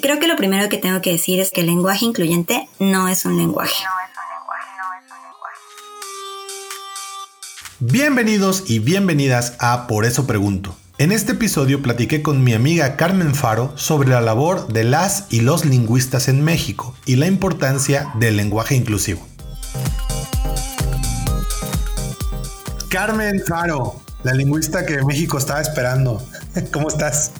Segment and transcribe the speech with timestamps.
[0.00, 3.24] Creo que lo primero que tengo que decir es que el lenguaje incluyente no es
[3.24, 3.74] un lenguaje.
[7.80, 10.76] Bienvenidos y bienvenidas a Por eso pregunto.
[10.98, 15.40] En este episodio platiqué con mi amiga Carmen Faro sobre la labor de las y
[15.40, 19.26] los lingüistas en México y la importancia del lenguaje inclusivo.
[22.88, 26.22] Carmen Faro, la lingüista que México estaba esperando.
[26.72, 27.32] ¿Cómo estás?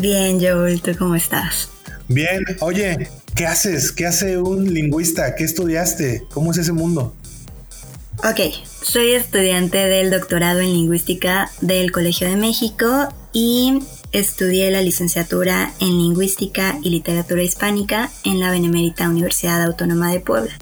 [0.00, 1.70] Bien, Joel, ¿tú cómo estás?
[2.06, 3.90] Bien, oye, ¿qué haces?
[3.90, 5.34] ¿Qué hace un lingüista?
[5.34, 6.22] ¿Qué estudiaste?
[6.32, 7.16] ¿Cómo es ese mundo?
[8.18, 8.40] Ok,
[8.82, 13.80] soy estudiante del doctorado en lingüística del Colegio de México y
[14.12, 20.56] estudié la licenciatura en lingüística y literatura hispánica en la Benemérita Universidad Autónoma de Puebla.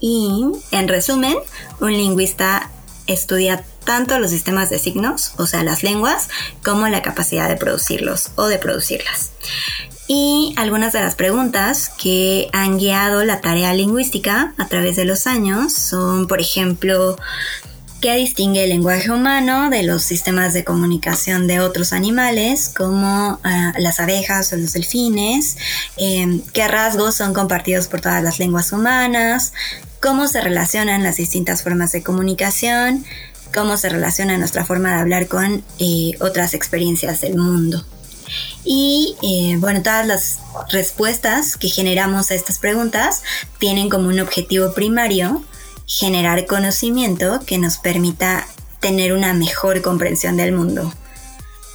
[0.00, 1.36] Y, en resumen,
[1.80, 2.70] un lingüista
[3.06, 6.28] estudia tanto los sistemas de signos, o sea, las lenguas,
[6.62, 9.30] como la capacidad de producirlos o de producirlas.
[10.06, 15.26] Y algunas de las preguntas que han guiado la tarea lingüística a través de los
[15.26, 17.16] años son, por ejemplo,
[18.02, 23.72] ¿qué distingue el lenguaje humano de los sistemas de comunicación de otros animales, como ah,
[23.78, 25.56] las abejas o los delfines?
[25.96, 29.54] Em, ¿Qué rasgos son compartidos por todas las lenguas humanas?
[30.02, 33.06] ¿Cómo se relacionan las distintas formas de comunicación?
[33.54, 37.84] Cómo se relaciona nuestra forma de hablar con eh, otras experiencias del mundo.
[38.64, 40.38] Y eh, bueno, todas las
[40.70, 43.22] respuestas que generamos a estas preguntas
[43.58, 45.44] tienen como un objetivo primario
[45.86, 48.46] generar conocimiento que nos permita
[48.80, 50.92] tener una mejor comprensión del mundo.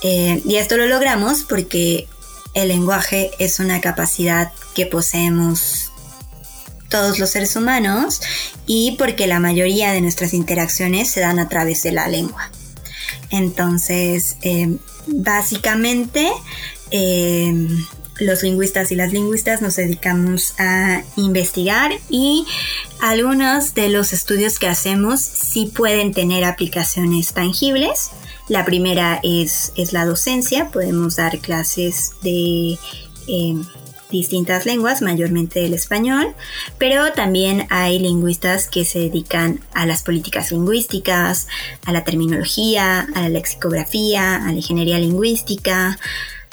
[0.01, 2.07] Eh, y esto lo logramos porque
[2.53, 5.88] el lenguaje es una capacidad que poseemos
[6.89, 8.21] todos los seres humanos
[8.65, 12.51] y porque la mayoría de nuestras interacciones se dan a través de la lengua.
[13.29, 16.29] Entonces, eh, básicamente,
[16.91, 17.67] eh,
[18.19, 22.45] los lingüistas y las lingüistas nos dedicamos a investigar y
[23.01, 28.11] algunos de los estudios que hacemos sí pueden tener aplicaciones tangibles.
[28.47, 32.77] La primera es, es la docencia, podemos dar clases de...
[33.27, 33.55] Eh,
[34.09, 36.33] distintas lenguas, mayormente el español,
[36.77, 41.47] pero también hay lingüistas que se dedican a las políticas lingüísticas,
[41.85, 45.99] a la terminología, a la lexicografía, a la ingeniería lingüística,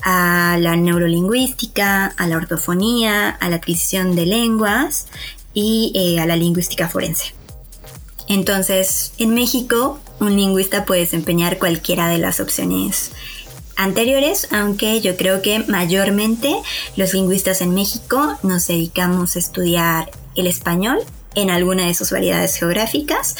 [0.03, 5.07] a la neurolingüística, a la ortofonía, a la adquisición de lenguas
[5.55, 7.35] y eh, a la lingüística forense.
[8.29, 13.13] Entonces, en México, un lingüista puede desempeñar cualquiera de las opciones
[13.77, 16.55] anteriores, aunque yo creo que mayormente
[16.97, 20.99] los lingüistas en México nos dedicamos a estudiar el español
[21.35, 23.37] en alguna de sus variedades geográficas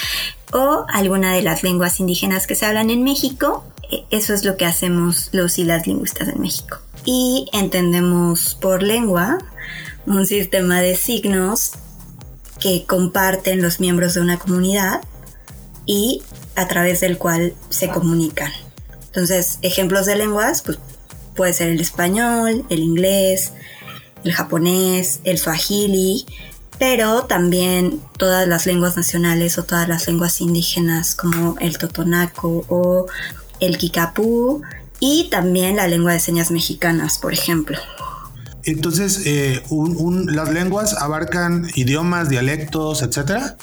[0.53, 3.65] o alguna de las lenguas indígenas que se hablan en México.
[3.91, 6.79] E, eso es lo que hacemos los y las lingüistas en México.
[7.05, 9.39] Y entendemos por lengua
[10.07, 11.73] un sistema de signos
[12.61, 15.01] que comparten los miembros de una comunidad
[15.85, 16.23] y
[16.55, 18.53] a través del cual se comunican.
[19.17, 20.79] Entonces, ejemplos de lenguas, pues
[21.35, 23.53] puede ser el español, el inglés,
[24.25, 26.27] el japonés, el swahili,
[26.79, 33.07] pero también todas las lenguas nacionales o todas las lenguas indígenas como el totonaco o
[33.59, 34.61] el kikapú
[35.01, 37.79] y también la lengua de señas mexicanas, por ejemplo.
[38.65, 39.63] Entonces, eh,
[40.27, 43.57] ¿las lenguas abarcan idiomas, dialectos, etcétera?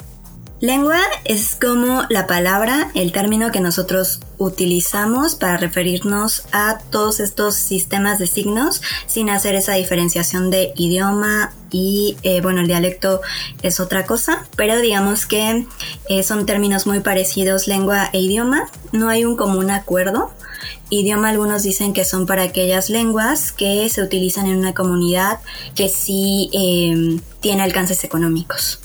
[0.60, 7.56] Lengua es como la palabra, el término que nosotros utilizamos para referirnos a todos estos
[7.56, 13.20] sistemas de signos sin hacer esa diferenciación de idioma y eh, bueno, el dialecto
[13.62, 15.66] es otra cosa, pero digamos que
[16.08, 20.30] eh, son términos muy parecidos lengua e idioma, no hay un común acuerdo.
[20.88, 25.40] Idioma algunos dicen que son para aquellas lenguas que se utilizan en una comunidad
[25.74, 28.83] que sí eh, tiene alcances económicos.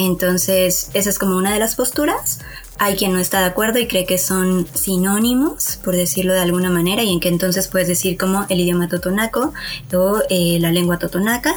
[0.00, 2.38] Entonces, esa es como una de las posturas.
[2.78, 6.70] Hay quien no está de acuerdo y cree que son sinónimos, por decirlo de alguna
[6.70, 9.52] manera, y en que entonces puedes decir como el idioma totonaco
[9.92, 11.54] o eh, la lengua totonaca.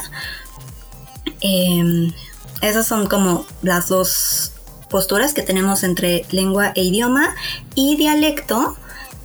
[1.40, 2.12] Em,
[2.60, 4.52] esas son como las dos
[4.90, 7.34] posturas que tenemos entre lengua e idioma
[7.74, 8.76] y dialecto.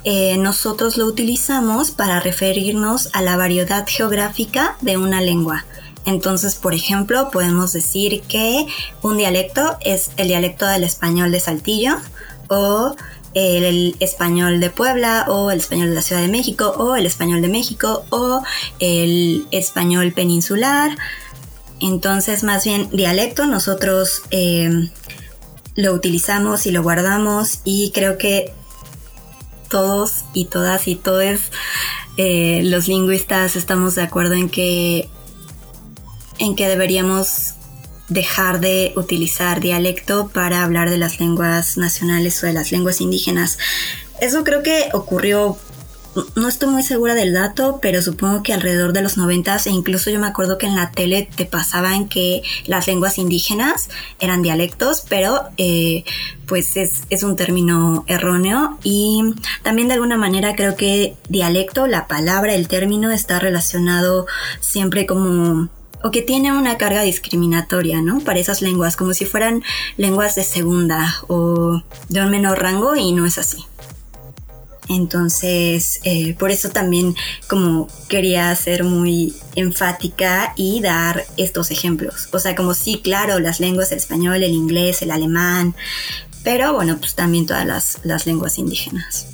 [0.06, 5.66] Eh, nosotros lo utilizamos para referirnos a la variedad geográfica de una lengua.
[6.06, 8.66] Entonces, por ejemplo, podemos decir que
[9.01, 11.98] un dialecto es el dialecto del español de Saltillo
[12.48, 12.96] o
[13.34, 17.42] el español de Puebla o el español de la Ciudad de México o el español
[17.42, 18.42] de México o
[18.80, 20.98] el español peninsular.
[21.80, 24.90] Entonces, más bien dialecto, nosotros em,
[25.75, 28.52] lo utilizamos y lo guardamos y creo que
[29.69, 31.40] todos y todas y todos
[32.18, 35.07] eh, los lingüistas estamos de acuerdo en que,
[36.40, 37.54] en que deberíamos
[38.08, 43.58] dejar de utilizar dialecto para hablar de las lenguas nacionales o de las lenguas indígenas.
[44.20, 45.58] Eso creo que ocurrió
[46.36, 50.10] no estoy muy segura del dato, pero supongo que alrededor de los noventas, e incluso
[50.10, 53.90] yo me acuerdo que en la tele te pasaban que las lenguas indígenas
[54.20, 56.04] eran dialectos, pero eh,
[56.48, 59.22] pues es, es un término erróneo y
[59.62, 64.26] también de alguna manera creo que dialecto, la palabra, el término está relacionado
[64.60, 65.70] siempre como
[66.04, 68.19] o que tiene una carga discriminatoria, ¿no?
[68.19, 69.63] Para esas lenguas, como si fueran
[69.98, 73.66] lenguas de segunda o de un menor rango y no es así.
[74.90, 77.16] Entonces, eh, por eso también
[77.48, 82.28] como quería ser muy enfática y dar estos ejemplos.
[82.31, 85.75] O sea, como sí, claro, las lenguas, el español, el inglés, el alemán,
[86.44, 87.66] pero bueno, pues también todas
[88.04, 89.28] las, lenguas indígenas.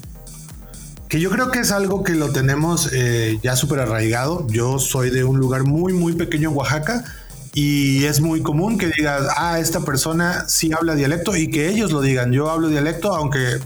[1.15, 4.45] Que yo creo que es algo que lo tenemos eh, ya súper arraigado.
[4.50, 7.06] Yo soy de un lugar muy, muy pequeño en Oaxaca
[7.53, 11.94] y es muy común que digas, ah, esta persona sí habla dialecto y que ellos
[11.94, 12.33] lo digan.
[12.33, 13.59] Yo hablo dialecto, aunque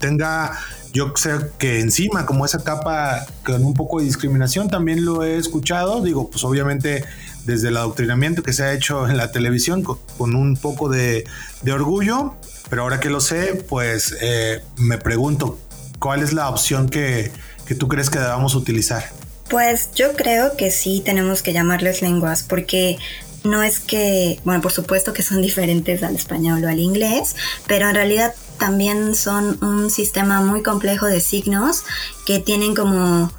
[0.00, 0.58] tenga
[0.92, 5.36] yo sé que encima, como esa capa con un poco de discriminación, también lo he
[5.36, 7.04] escuchado, digo, pues obviamente
[7.44, 11.24] desde el adoctrinamiento que se ha hecho en la televisión con, un poco de,
[11.72, 12.34] orgullo,
[12.68, 15.58] pero ahora que lo sé, pues eh, me pregunto,
[15.98, 17.32] ¿cuál es la opción que,
[17.66, 19.04] que tú crees que debamos utilizar?
[19.48, 22.98] Pues yo creo que sí tenemos que llamarles lenguas porque
[23.44, 27.88] no es que, bueno, por supuesto que son diferentes al español o al inglés, pero
[27.88, 31.84] en realidad también son un sistema muy complejo de signos
[32.24, 33.30] que tienen como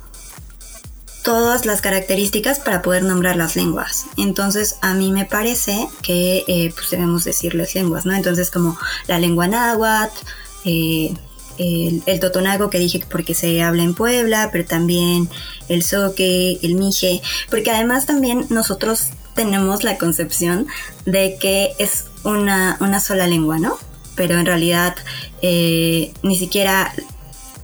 [1.23, 4.05] todas las características para poder nombrar las lenguas.
[4.15, 8.13] Entonces a mí me parece que eh, pues debemos decirles lenguas, ¿no?
[8.13, 8.77] Entonces como
[9.07, 10.15] la lengua náhuatl,
[10.63, 11.13] eh,
[11.57, 15.29] el, el, totonago que dije porque se habla en Puebla, pero también
[15.69, 20.67] el soque, el mije, porque además también nosotros tenemos la concepción
[21.05, 23.77] de que es una, una sola lengua, ¿no?
[24.17, 24.95] pero en realidad
[25.41, 26.91] eh, ni siquiera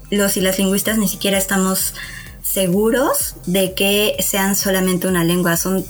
[0.09, 1.95] los y las lingüistas ni siquiera estamos
[2.41, 5.83] seguros de que sean solamente una lengua, son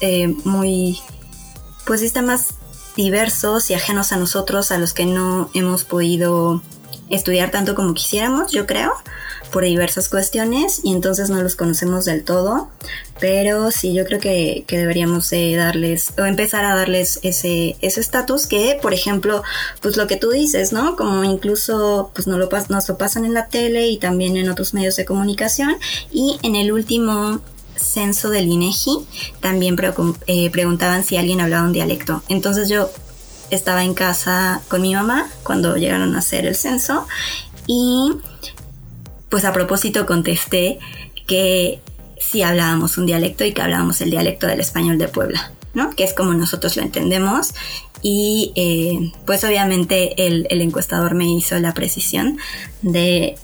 [0.00, 1.00] eh, muy,
[1.86, 2.48] pues sistemas
[2.94, 6.62] diversos y ajenos a nosotros, a los que no hemos podido
[7.10, 8.92] estudiar tanto como quisiéramos, yo creo
[9.50, 12.68] por diversas cuestiones y entonces no los conocemos del todo,
[13.18, 18.94] pero sí yo creo que, deberíamos darles o empezar a darles ese estatus que, por
[18.94, 19.42] ejemplo,
[19.82, 20.96] pues lo que tú dices, ¿no?
[20.96, 24.74] Como incluso pues no lo, nos lo pasan en la tele y también en otros
[24.74, 25.76] medios de comunicación
[26.12, 27.40] y en el último
[27.76, 29.06] censo del INEGI
[29.40, 29.76] también
[30.26, 32.22] eh, preguntaban si alguien hablaba un dialecto.
[32.28, 32.90] Entonces yo
[33.50, 37.06] estaba en casa con mi mamá cuando llegaron a hacer el censo
[37.66, 38.12] y
[39.28, 40.78] pues a propósito contesté
[41.26, 41.80] que
[42.20, 45.90] sí hablábamos un dialecto y que hablábamos el dialecto del español de Puebla, ¿no?
[45.90, 47.54] Que es como nosotros lo entendemos.
[48.02, 52.38] Y eh, pues obviamente el, encuestador me hizo la precisión
[52.82, 53.36] de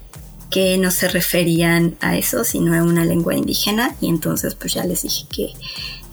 [0.50, 3.96] que no se referían a eso, sino a una lengua indígena.
[4.00, 5.52] Y entonces pues ya les dije que,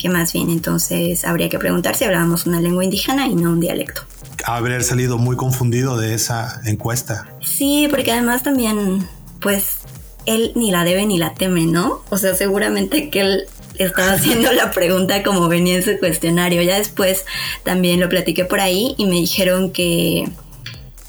[0.04, 3.62] que más bien entonces habría que preguntar si hablábamos una lengua indígena y no un
[3.62, 4.02] dialecto.
[4.44, 7.26] Haber salido muy confundido de esa encuesta.
[7.42, 9.08] Sí, porque además también
[9.40, 9.78] pues
[10.26, 12.02] él ni la debe ni la teme, ¿no?
[12.10, 13.44] O sea, seguramente que él
[13.76, 16.62] estaba haciendo la pregunta como venía en su cuestionario.
[16.64, 17.24] Ya después
[17.64, 20.30] también lo platiqué por ahí y me dijeron que,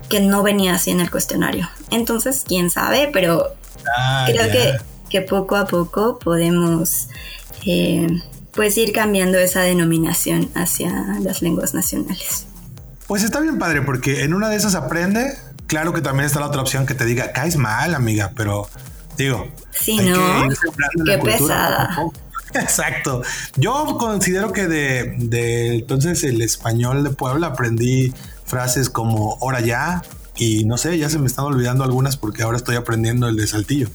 [0.09, 1.69] que no venía así en el cuestionario.
[1.91, 3.55] Entonces, quién sabe, pero
[3.99, 4.77] ah, creo que,
[5.11, 7.09] que, poco a poco podemos
[7.67, 8.07] eh,
[8.55, 12.47] pues ir cambiando esa denominación hacia las lenguas nacionales.
[13.07, 16.47] Pues está bien padre, porque en una de esas aprende, claro que también está la
[16.47, 18.69] otra opción que te diga, caes mal, amiga, pero
[19.17, 20.49] digo, sí, ¿no?
[21.05, 21.97] Qué pesada.
[22.55, 23.23] Exacto.
[23.57, 28.15] Yo considero que de, de, entonces el español de Puebla aprendí
[28.47, 30.03] frases como ahora ya
[30.37, 33.47] y no sé, ya se me están olvidando algunas porque ahora estoy aprendiendo el de
[33.47, 33.89] Saltillo.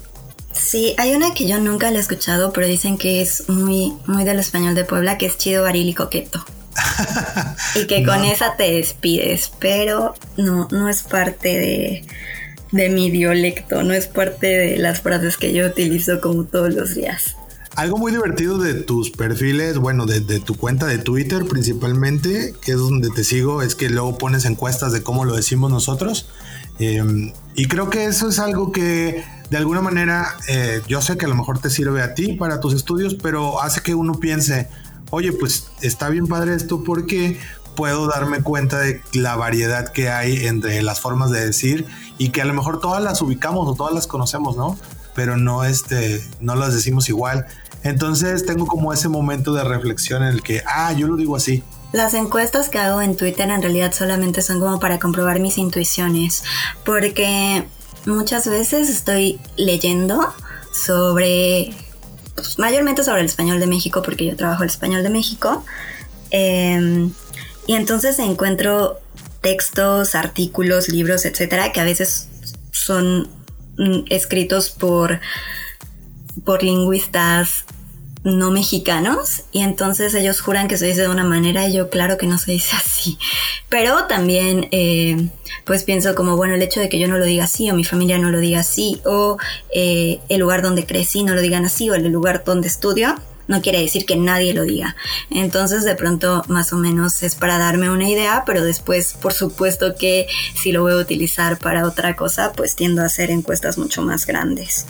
[0.60, 4.24] Sí, hay una que yo nunca la he escuchado, pero dicen que es muy, muy
[4.24, 6.46] del español de Puebla, que es chido, varil y coqueto.
[7.76, 12.06] y que con esa te despides, pero no, no es parte
[12.72, 16.94] de, mi dialecto, no es parte de las frases que yo utilizo como todos los
[16.94, 17.36] días.
[17.76, 22.78] Algo muy divertido de tus perfiles, bueno, de, tu cuenta de Twitter principalmente, que es
[22.78, 26.28] donde te sigo, es que luego pones encuestas de cómo lo decimos nosotros.
[26.80, 31.26] Em, y creo que eso es algo que de alguna manera eh, yo sé que
[31.26, 34.70] a lo mejor te sirve a ti para tus estudios, pero hace que uno piense,
[35.10, 37.40] oye, pues está bien padre esto porque
[37.76, 41.86] puedo darme cuenta de la variedad que hay entre las formas de decir
[42.18, 44.78] y que a lo mejor todas las ubicamos o todas las conocemos, ¿no?
[45.20, 47.46] pero no, este, no las decimos igual.
[47.84, 51.62] Entonces tengo como ese momento de reflexión en el que, ah, yo lo digo así.
[51.92, 56.44] Las encuestas que hago en Twitter en realidad solamente son como para comprobar mis intuiciones,
[56.86, 57.68] porque
[58.06, 60.34] muchas veces estoy leyendo
[60.74, 61.74] sobre,
[62.36, 65.64] pues, mayormente sobre el español de México, porque yo trabajo el español de México,
[66.32, 67.12] em,
[67.68, 69.00] y entonces encuentro
[69.42, 72.28] textos, artículos, libros, etcétera, que a veces
[72.72, 73.30] son
[73.78, 75.20] mm, escritos por,
[76.44, 77.66] por lingüistas
[78.24, 82.18] no mexicanos y entonces ellos juran que se dice de una manera y yo claro
[82.18, 83.18] que no se dice así.
[83.70, 85.30] Pero también eh,
[85.66, 87.84] pues pienso como bueno el hecho de que yo no lo diga así o mi
[87.84, 89.38] familia no lo diga así o
[89.74, 93.16] eh, el lugar donde crecí no lo digan así o el lugar donde estudio
[93.48, 94.96] no quiere decir que nadie lo diga.
[95.32, 99.96] Entonces de pronto más o menos es para darme una idea, pero después por supuesto
[99.96, 104.02] que si lo voy a utilizar para otra cosa pues tiendo a hacer encuestas mucho
[104.02, 104.86] más grandes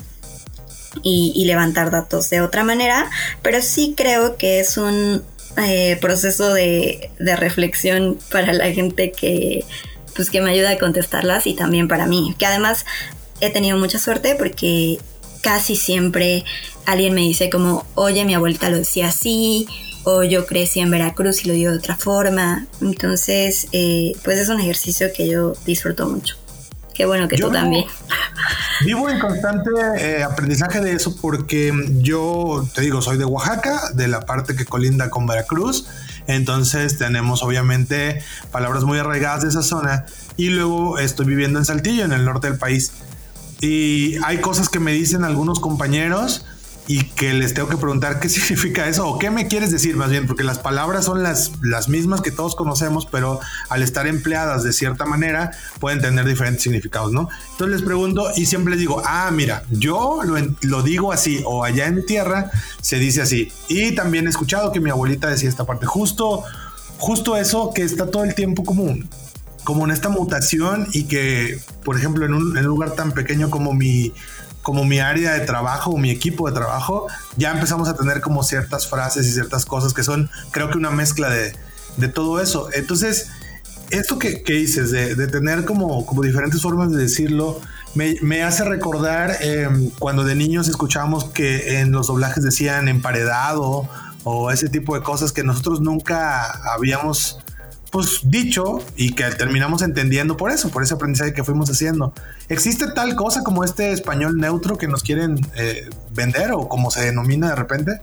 [1.02, 3.10] y, levantar datos de otra manera,
[3.42, 5.22] pero sí creo que es un
[5.56, 9.64] eh, proceso de, reflexión para la gente que,
[10.14, 12.86] pues, que me ayuda a contestarlas y también para mí, que además
[13.40, 14.98] he tenido mucha suerte porque
[15.40, 16.44] casi siempre
[16.86, 19.66] alguien me dice como, oye, mi abuelita lo decía así,
[20.04, 22.66] o yo crecí en Veracruz y lo digo de otra forma.
[22.80, 26.36] Entonces, eh, pues es un ejercicio que yo disfruto mucho.
[27.00, 27.86] Qué bueno que tú también.
[28.84, 34.06] Vivo en constante eh, aprendizaje de eso porque yo, te digo, soy de Oaxaca, de
[34.06, 35.86] la parte que colinda con Veracruz.
[36.26, 40.04] Entonces tenemos obviamente palabras muy arraigadas de esa zona.
[40.36, 42.92] Y luego estoy viviendo en Saltillo, en el norte del país.
[43.62, 46.44] Y hay cosas que me dicen algunos compañeros
[46.90, 50.10] y que les tengo que preguntar qué significa eso o qué me quieres decir más
[50.10, 54.64] bien, porque las palabras son las, las mismas que todos conocemos, pero al estar empleadas
[54.64, 57.28] de cierta manera pueden tener diferentes significados, ¿no?
[57.52, 61.62] Entonces les pregunto y siempre les digo, ah, mira, yo lo, lo digo así o
[61.62, 62.50] allá en tierra
[62.82, 63.52] se dice así.
[63.68, 66.42] Y también he escuchado que mi abuelita decía esta parte, justo,
[66.98, 68.96] justo eso que está todo el tiempo como
[69.62, 73.74] como en esta mutación y que, por ejemplo, en en un lugar tan pequeño como
[73.74, 74.12] mi,
[74.62, 78.42] como mi área de trabajo o mi equipo de trabajo, ya empezamos a tener como
[78.42, 81.54] ciertas frases y ciertas cosas que son, creo que una mezcla de,
[81.96, 82.68] de todo eso.
[82.72, 83.28] Entonces,
[83.90, 87.60] esto que, que dices, de, de, tener como, como diferentes formas de decirlo,
[87.94, 93.88] me, me hace recordar em, cuando de niños escuchábamos que en los doblajes decían emparedado
[94.22, 97.38] o ese tipo de cosas que nosotros nunca habíamos
[97.90, 102.12] pues dicho y que terminamos entendiendo por eso, por ese aprendizaje que fuimos haciendo.
[102.48, 107.04] ¿Existe tal cosa como este español neutro que nos quieren eh, vender o como se
[107.04, 108.00] denomina de repente?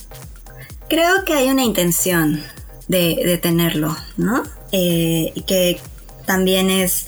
[0.89, 2.43] Creo que hay una intención
[2.87, 4.43] de, tenerlo, ¿no?
[4.71, 5.79] Eh, que
[6.25, 7.07] también es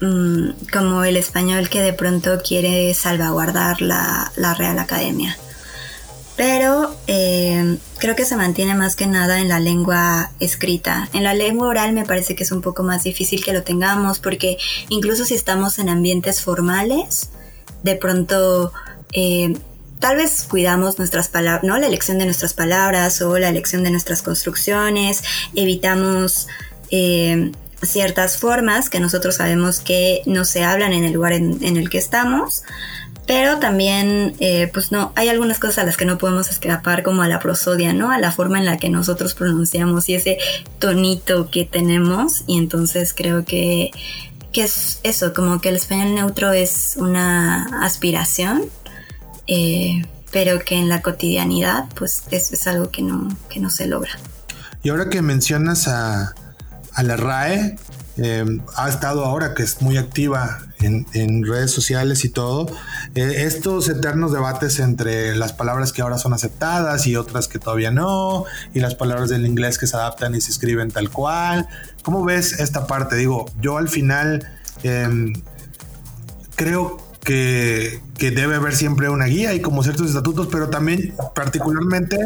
[0.00, 5.36] mm, como el español que de pronto quiere salvaguardar la, la Real Academia
[6.36, 7.41] pero eh,
[7.98, 11.08] creo que se mantiene más que nada en la lengua escrita.
[11.12, 14.18] En la lengua oral me parece que es un poco más difícil que lo tengamos
[14.18, 17.30] porque incluso si estamos en ambientes formales,
[17.82, 18.72] de pronto
[19.12, 19.56] eh,
[19.98, 21.78] tal vez cuidamos nuestras palabras, ¿no?
[21.78, 25.22] La elección de nuestras palabras o la elección de nuestras construcciones,
[25.54, 26.48] evitamos
[26.90, 27.52] eh,
[27.82, 31.98] ciertas formas que nosotros sabemos que no se hablan en el lugar en el que
[31.98, 32.62] estamos
[33.26, 37.22] pero también, eh, pues no, hay algunas cosas a las que no podemos escapar, como
[37.22, 38.10] a la prosodia, ¿no?
[38.10, 40.38] A la forma en la que nosotros pronunciamos y ese
[40.78, 42.42] tonito que tenemos.
[42.46, 43.90] Y entonces creo que,
[44.52, 48.64] que es eso, como que el español neutro es una aspiración,
[49.46, 50.02] eh,
[50.32, 54.10] pero que en la cotidianidad, pues es, es algo que no, que no se logra.
[54.82, 56.34] Y ahora que mencionas a,
[56.92, 57.76] a la RAE,
[58.18, 58.44] eh,
[58.76, 62.66] ha estado ahora que es muy activa en, redes sociales y todo,
[63.14, 67.90] eh, estos eternos debates entre las palabras que ahora son aceptadas y otras que todavía
[67.90, 71.66] no, y las palabras del inglés que se adaptan y se escriben tal cual.
[72.02, 73.16] ¿Cómo ves esta parte?
[73.16, 74.46] Digo, yo al final
[74.82, 75.32] em,
[76.56, 82.18] creo que, que, debe haber siempre una guía y como ciertos estatutos, pero también particularmente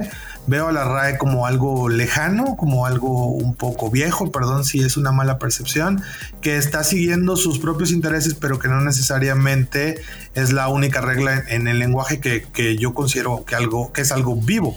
[0.47, 4.97] veo a la RAE como algo lejano, como algo un poco viejo, perdón si es
[4.97, 6.03] una mala percepción,
[6.41, 10.01] que está siguiendo sus propios intereses, pero que no necesariamente
[10.35, 14.37] es la única regla en el lenguaje que, yo considero que, algo, que es algo
[14.37, 14.77] vivo.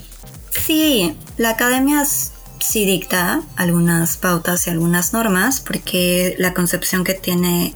[0.66, 7.74] Sí, la academia sí dicta algunas pautas y algunas normas, porque la concepción que tiene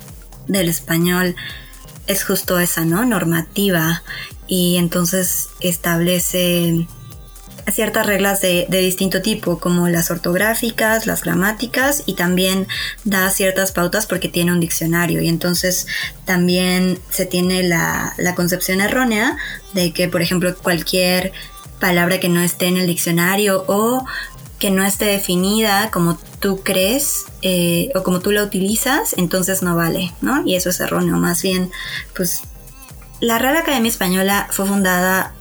[0.48, 1.36] del español
[2.08, 3.06] es justo esa, ¿no?
[3.06, 4.04] Normativa.
[4.48, 6.88] Y entonces establece
[7.72, 12.68] ciertas reglas de, distinto tipo, como las ortográficas, las gramáticas, y también
[13.04, 15.22] da ciertas pautas porque tiene un diccionario.
[15.22, 15.88] Y entonces
[16.26, 19.38] también se tiene la, concepción errónea
[19.74, 21.32] de que, por ejemplo, cualquier
[21.80, 24.06] palabra que no esté en el diccionario o
[24.58, 29.76] que no esté definida como tú crees eh, o como tú la utilizas, entonces no
[29.76, 30.46] vale, ¿no?
[30.46, 31.18] Y eso es erróneo.
[31.18, 31.70] Más bien,
[32.16, 32.44] pues
[33.20, 35.34] la Real Academia Española fue fundada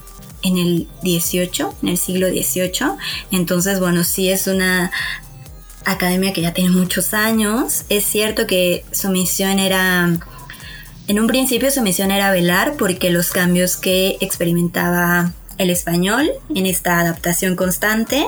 [0.43, 2.97] en el 18, en el siglo XVIII.
[3.31, 4.91] Entonces, bueno, sí es una
[5.85, 7.85] academia que ya tiene muchos años.
[7.89, 10.17] Es cierto que su misión era,
[11.09, 16.67] en un principio su misión era velar porque los cambios que experimentaba el español en
[16.67, 18.25] esta adaptación constante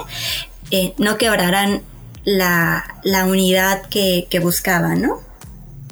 [0.71, 1.83] eh, no quebraran
[2.25, 2.85] la,
[3.27, 5.21] unidad que, que buscaba, ¿no?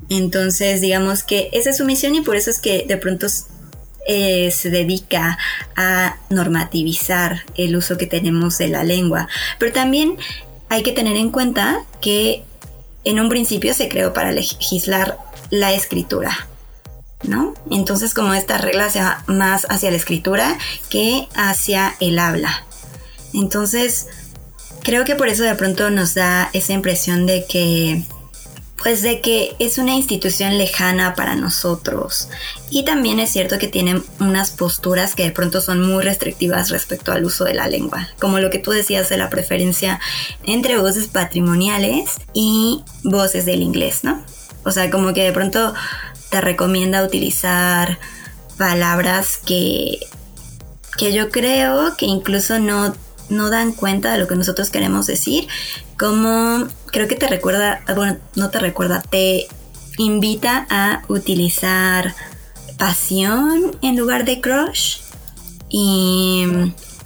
[0.09, 3.27] Entonces, digamos que esa es su misión y por eso es que de pronto
[4.07, 5.39] eh, se dedica
[5.77, 9.29] a normativizar el uso que tenemos de la lengua.
[9.59, 10.17] Pero también
[10.69, 12.45] hay que tener en cuenta que
[13.05, 15.19] en un principio se creó para legislar
[15.51, 16.49] la escritura.
[17.25, 17.55] ¿No?
[17.71, 20.59] Entonces como esta regla sea más hacia la escritura
[20.91, 22.65] que hacia el habla.
[23.33, 24.09] Entonces,
[24.83, 28.03] creo que por eso de pronto nos da esa impresión de que
[28.83, 32.29] pues de que es una institución lejana para nosotros.
[32.71, 37.13] Y también es cierto que tienen unas posturas que de pronto son muy restrictivas respecto
[37.13, 40.01] al uso de la lengua, como lo que tú decías de la preferencia
[40.45, 44.25] entre voces patrimoniales y voces del inglés, ¿no?
[44.65, 45.75] O sea, como que de pronto
[46.31, 47.99] te recomienda utilizar
[48.57, 49.99] palabras que,
[50.99, 52.95] que yo creo que incluso no
[53.33, 55.49] no dan cuenta de lo que nosotros queremos decir,
[55.99, 59.47] como creo que te recuerda, bueno, no te recuerda, te
[59.99, 62.15] invita a utilizar
[62.79, 64.99] pasión en lugar de crush.
[65.69, 66.47] Y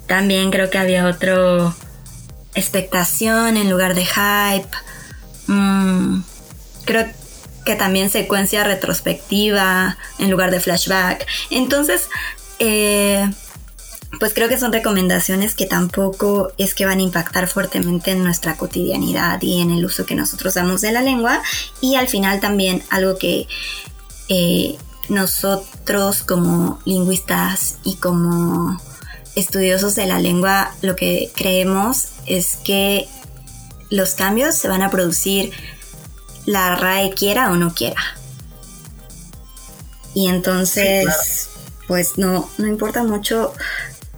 [0.06, 1.75] también creo que había otro
[2.54, 4.68] expectación en lugar de hype.
[5.47, 6.23] Mm,
[6.85, 7.06] creo
[7.64, 11.26] que también secuencia retrospectiva en lugar de flashback.
[11.50, 12.09] Entonces,
[12.59, 13.30] eh,
[14.18, 18.56] pues creo que son recomendaciones que tampoco es que van a impactar fuertemente en nuestra
[18.56, 21.42] cotidianidad y en el uso que nosotros damos de la lengua.
[21.81, 23.46] Y al final también algo que
[24.29, 24.76] eh,
[25.09, 28.81] nosotros como lingüistas y como
[29.35, 33.07] estudiosos de la lengua lo que creemos es que
[33.90, 35.52] los cambios se van a producir
[36.46, 38.00] la RAE quiera o no quiera.
[40.14, 41.50] Y entonces,
[41.87, 43.52] pues no, no importa mucho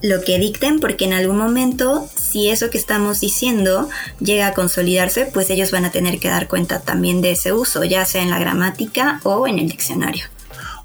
[0.03, 3.89] lo que dicten porque en algún momento si eso que estamos diciendo
[4.21, 7.85] llega a consolidarse pues ellos van a tener que dar cuenta también de ese uso
[7.85, 10.27] ya sea en la gramática o en el diccionario.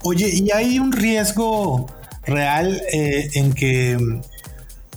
[0.04, 1.88] Oye, ¿y hay un riesgo
[2.26, 3.98] real eh, en que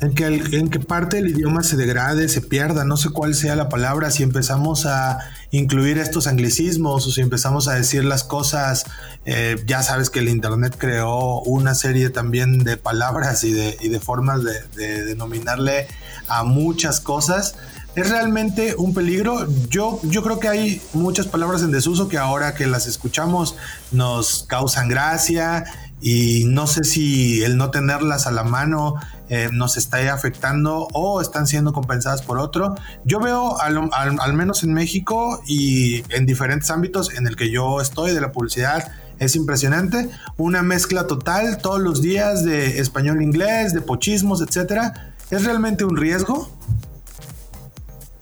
[0.00, 3.56] en que, en que parte del idioma se degrade, se pierda, no sé cuál sea
[3.56, 5.18] la palabra, si empezamos a
[5.56, 8.84] incluir estos anglicismos o si empezamos a decir las cosas,
[9.24, 13.88] eh, ya sabes que el Internet creó una serie también de palabras y de, y
[13.88, 15.88] de formas de, de, denominarle
[16.28, 17.56] a muchas cosas.
[17.94, 19.46] Es realmente un peligro.
[19.68, 23.56] Yo, yo creo que hay muchas palabras en desuso que ahora que las escuchamos
[23.90, 25.64] nos causan gracia
[26.00, 28.96] y no sé si el no tenerlas a la mano
[29.28, 32.74] eh, nos está afectando o están siendo compensadas por otro.
[33.04, 38.12] Yo veo, al, menos en México y en diferentes ámbitos en el que yo estoy
[38.12, 40.10] de la publicidad, es impresionante.
[40.36, 45.14] Una mezcla total todos los días de español-inglés, de pochismos, etcétera.
[45.30, 46.48] ¿Es realmente un riesgo?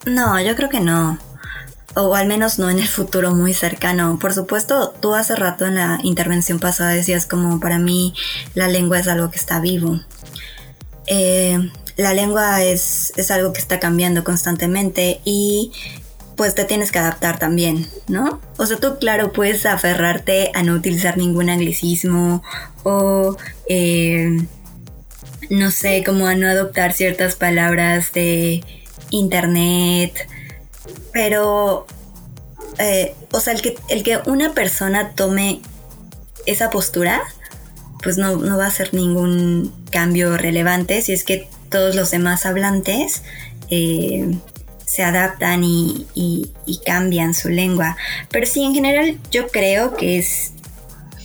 [0.05, 1.19] No, yo creo que no.
[1.95, 4.17] O al menos no en el futuro muy cercano.
[4.19, 8.13] Por supuesto, tú hace rato en la intervención pasada decías como para mí
[8.53, 9.99] la lengua es algo que está vivo.
[11.07, 15.71] Eh, la lengua es, algo que está cambiando constantemente y
[16.35, 18.41] pues te tienes que adaptar también, ¿no?
[18.57, 22.43] O sea, tú claro puedes aferrarte a no utilizar ningún anglicismo
[22.83, 23.37] o
[23.69, 24.45] eh,
[25.49, 28.63] no sé, como a no adoptar ciertas palabras de
[29.11, 30.27] internet,
[31.13, 31.87] pero,
[32.77, 35.61] eh, o sea, el que, el que una persona tome
[36.45, 37.21] esa postura,
[38.05, 43.23] pues no, va a ser ningún cambio relevante si es que todos los demás hablantes
[43.71, 44.37] eh,
[44.85, 46.05] se adaptan y,
[46.85, 47.97] cambian su lengua.
[48.29, 50.53] Pero sí, en general yo creo que es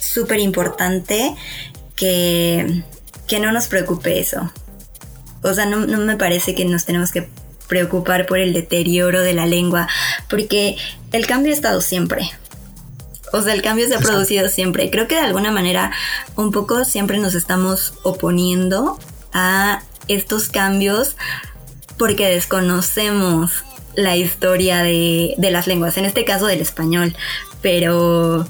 [0.00, 1.34] súper importante
[1.96, 2.82] que,
[3.38, 4.50] no nos preocupe eso.
[5.42, 7.28] O sea, no, me parece que nos tenemos que
[7.68, 9.86] preocupar por el deterioro de la lengua,
[10.30, 10.78] porque
[11.12, 12.30] el cambio ha estado siempre.
[13.32, 14.90] O sea, el cambio se ha producido siempre.
[14.90, 15.92] Creo que de alguna manera
[16.36, 18.98] un poco siempre nos estamos oponiendo
[19.32, 21.16] a estos cambios
[21.96, 23.64] porque desconocemos
[23.94, 27.14] la historia de, de las lenguas, en este caso del español,
[27.60, 28.46] pero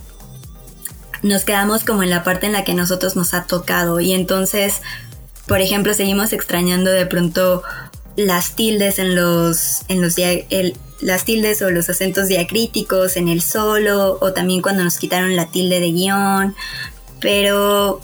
[1.22, 4.80] nos quedamos como en la parte en la que nosotros nos ha tocado y entonces,
[5.46, 7.62] por ejemplo, seguimos extrañando de pronto
[8.16, 10.14] las tildes en los, en los
[11.00, 15.46] las tildes o los acentos diacríticos en el solo o también cuando nos quitaron la
[15.50, 16.54] tilde de guion,
[17.20, 18.00] pero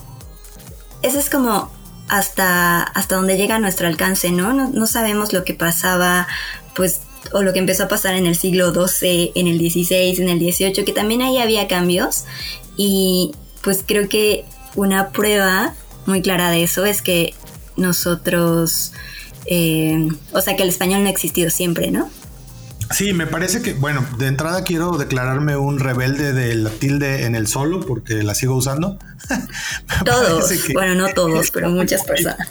[1.02, 1.70] eso es como
[2.09, 4.52] hasta, hasta donde llega nuestro alcance, ¿no?
[4.52, 4.70] ¿no?
[4.70, 6.26] No sabemos lo que pasaba,
[6.74, 7.00] pues,
[7.32, 10.38] o lo que empezó a pasar en el siglo XII, en el XVI, en el
[10.38, 12.24] XVIII, que también ahí había cambios
[12.76, 13.32] y
[13.62, 14.44] pues creo que
[14.76, 17.35] una prueba muy clara de eso es que
[17.76, 18.92] nosotros,
[19.46, 22.09] eh, o sea, que el español no ha existido siempre, ¿no?
[22.90, 27.35] Sí, me parece que, bueno, de entrada quiero declararme un rebelde de la tilde en
[27.35, 28.99] el solo porque la sigo usando.
[30.05, 32.49] todos, bueno, no todos, pero muchas personas.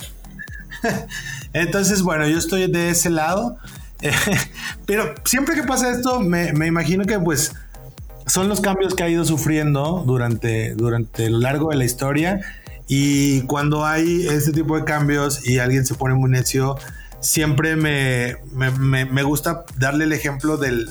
[1.54, 3.58] Entonces, bueno, yo estoy de ese lado.
[4.86, 7.54] pero siempre que pasa esto, me, me imagino que pues
[8.28, 12.42] son los cambios que ha ido sufriendo durante, durante lo largo de la historia.
[12.88, 16.78] Y cuando hay este tipo de cambios y alguien se pone muy necio,
[17.26, 20.86] siempre me, me, gusta darle el ejemplo de,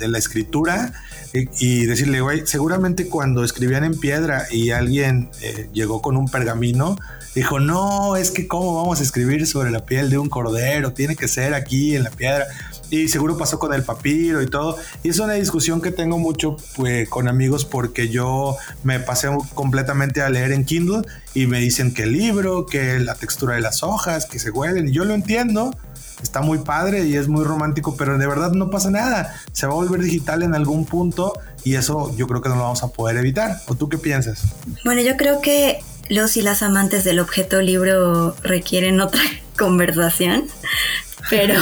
[0.00, 0.92] la escritura
[1.32, 6.96] y, decirle, güey, seguramente cuando escribían en piedra y alguien eh, llegó con un pergamino,
[7.36, 11.14] dijo, no, es que cómo vamos a escribir sobre la piel de un cordero, tiene
[11.14, 12.46] que ser aquí en la piedra
[12.92, 14.76] y seguro pasó con el papiro y todo.
[15.02, 20.20] Y es una discusión que tengo mucho pues, con amigos porque yo me pasé completamente
[20.20, 21.00] a leer en Kindle
[21.32, 24.88] y me dicen que el libro, que la textura de las hojas, que se huelen.
[24.88, 25.74] Y yo lo entiendo,
[26.22, 29.40] está muy padre y es muy romántico, pero de verdad no pasa nada.
[29.52, 31.32] Se va a volver digital en algún punto
[31.64, 33.56] y eso yo creo que no lo vamos a poder evitar.
[33.68, 34.42] ¿O tú qué piensas?
[34.84, 39.22] Bueno, yo creo que los y las amantes del objeto libro requieren otra
[39.56, 40.44] conversación.
[41.30, 41.54] Pero,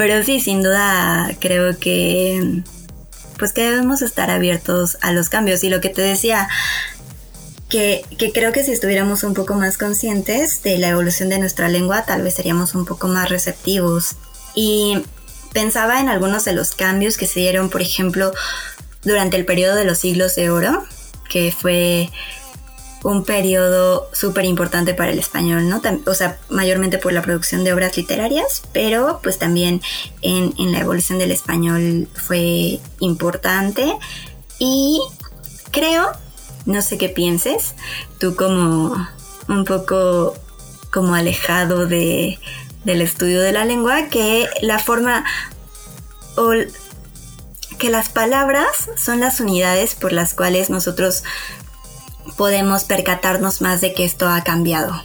[0.00, 2.62] pero sí, sin duda creo que
[3.38, 5.62] pues que debemos estar abiertos a los cambios.
[5.62, 6.48] Y lo que te decía,
[7.68, 11.68] que, que, creo que si estuviéramos un poco más conscientes de la evolución de nuestra
[11.68, 14.16] lengua, tal vez seríamos un poco más receptivos.
[14.54, 15.02] Y
[15.52, 18.32] pensaba en algunos de los cambios que se dieron, por ejemplo,
[19.02, 20.82] durante el periodo de los siglos de oro,
[21.28, 22.08] que fue
[23.02, 25.80] un periodo súper importante para el español, ¿no?
[26.06, 29.80] O sea, mayormente por la producción de obras literarias, pero pues también
[30.20, 33.96] en, la evolución del español fue importante.
[34.58, 35.00] Y
[35.70, 36.10] creo,
[36.66, 37.74] no sé qué pienses,
[38.18, 38.94] tú como
[39.48, 40.34] un poco
[40.90, 42.38] como alejado de,
[42.84, 45.24] del estudio de la lengua, que la forma
[46.36, 46.52] o
[47.78, 51.24] que las palabras son las unidades por las cuales nosotros
[52.36, 55.02] podemos percatarnos más de que esto ha cambiado.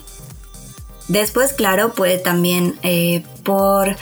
[1.07, 3.95] Después, claro, puede también eh, por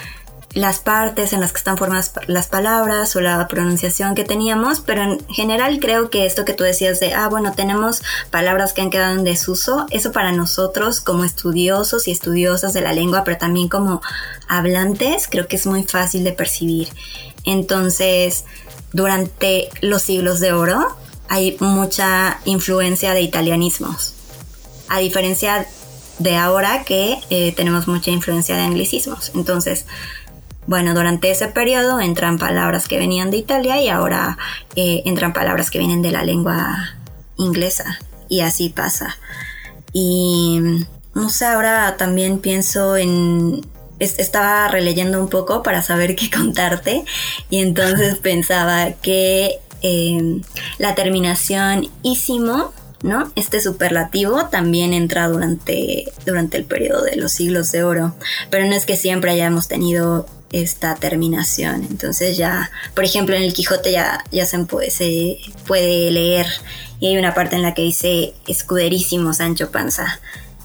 [0.53, 5.01] las partes en las que están formadas las palabras o la pronunciación que teníamos, pero
[5.01, 8.91] en general creo que esto que tú decías de, ah, bueno, tenemos palabras que han
[8.91, 13.67] quedado en desuso, eso para nosotros como estudiosos y estudiosas de la lengua, pero también
[13.67, 14.01] como
[14.47, 16.89] hablantes, creo que es muy fácil de percibir.
[17.45, 18.45] Entonces,
[18.91, 20.95] durante los siglos de oro,
[21.33, 24.13] hay mucha influencia de italianismos,
[24.87, 25.65] a diferencia
[26.19, 29.31] de ahora que eh, tenemos mucha influencia de anglicismos.
[29.33, 29.87] Entonces,
[30.67, 34.37] bueno, durante ese periodo entran palabras que venían de Italia y ahora
[34.75, 36.93] eh, entran palabras que vienen de la lengua
[37.37, 37.97] inglesa
[38.29, 39.17] y así pasa.
[39.91, 40.59] Y
[41.15, 43.65] no sé, ahora también pienso en...
[43.97, 47.05] Estaba releyendo un poco para saber qué contarte
[47.49, 50.41] y entonces pensaba que Em,
[50.77, 53.29] la terminación ísimo, ¿no?
[53.35, 58.15] Este superlativo también entra durante, durante el periodo de los siglos de oro,
[58.49, 61.85] pero no es que siempre hayamos tenido esta terminación.
[61.89, 66.47] Entonces ya, por ejemplo, en el Quijote ya, ya se, puede, leer
[67.01, 70.21] y hay una parte en la que dice escuderísimo Sancho Panza.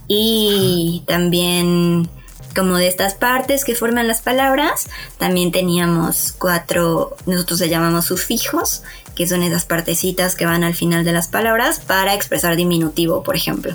[0.06, 2.08] Y también
[2.54, 8.82] como de estas partes que forman las palabras, también teníamos cuatro, nosotros le llamamos sufijos,
[9.18, 13.34] que son esas partecitas que van al final de las palabras para expresar diminutivo, por
[13.34, 13.74] ejemplo.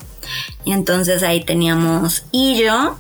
[0.64, 2.96] Y entonces ahí teníamos illo,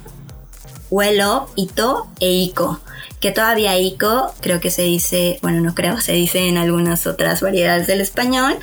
[0.89, 2.81] huelo, ito e ico.
[3.21, 7.39] Que todavía ico creo que se dice, bueno, no creo, se dice en algunas otras
[7.39, 8.57] variedades del español.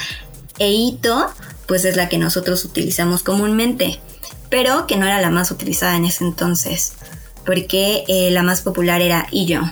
[0.58, 1.30] E ito,
[1.66, 3.98] pues es la que nosotros utilizamos comúnmente,
[4.50, 6.92] pero que no era la más utilizada en ese entonces,
[7.46, 9.62] porque eh, la más popular era illo.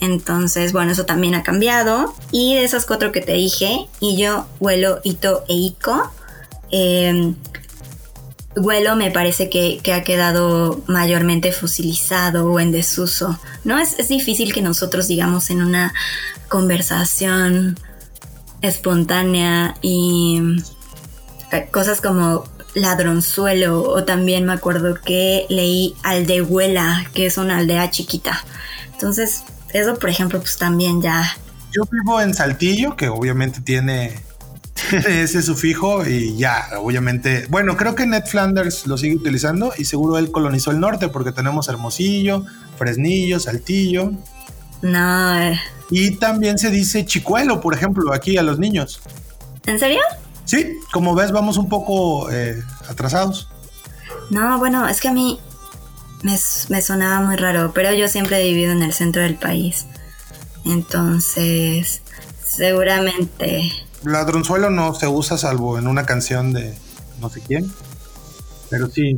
[0.00, 2.14] Entonces, bueno, eso también ha cambiado.
[2.30, 6.12] Y de esas cuatro que te dije, y yo, Huelo, Ito e Ico,
[6.70, 7.36] em,
[8.56, 13.78] Huelo me parece que, que, ha quedado mayormente fusilizado o en desuso, ¿no?
[13.78, 15.92] Es, es difícil que nosotros digamos en una
[16.48, 17.76] conversación
[18.60, 20.40] espontánea y
[21.52, 27.90] eh, cosas como ladronzuelo o también me acuerdo que leí aldehuela, que es una aldea
[27.90, 28.44] chiquita.
[28.92, 29.42] Entonces,
[29.74, 31.36] eso por ejemplo, pues también ya...
[31.72, 34.14] Yo vivo en Saltillo, que obviamente tiene
[34.92, 40.16] ese sufijo y ya, obviamente, bueno, creo que Ned Flanders lo sigue utilizando y seguro
[40.16, 42.46] él colonizó el norte porque tenemos Hermosillo,
[42.78, 44.12] Fresnillo, Saltillo.
[44.82, 45.42] No.
[45.42, 45.60] Eh.
[45.90, 49.00] Y también se dice chicuelo, por ejemplo, aquí a los niños.
[49.66, 50.00] ¿En serio?
[50.44, 53.48] Sí, como ves, vamos un poco eh, atrasados.
[54.30, 55.40] No, bueno, es que a mí
[56.24, 59.86] me, sonaba muy raro, pero yo siempre he vivido en el centro del país.
[60.64, 62.02] Entonces,
[62.42, 63.70] seguramente
[64.04, 66.74] ladronzuelo no se usa salvo en una canción de
[67.20, 67.66] no sé quién.
[68.70, 69.16] Pero sí,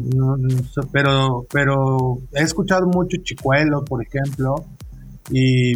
[0.92, 4.56] pero, pero he escuchado mucho Chicuelo, por ejemplo.
[5.30, 5.74] Y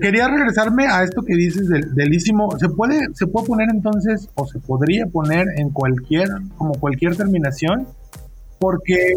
[0.00, 2.58] quería regresarme a esto que dices del delísimo.
[2.58, 7.86] ¿Se puede, se puede poner entonces, o se podría poner en cualquier, como cualquier terminación?
[8.58, 9.12] Porque,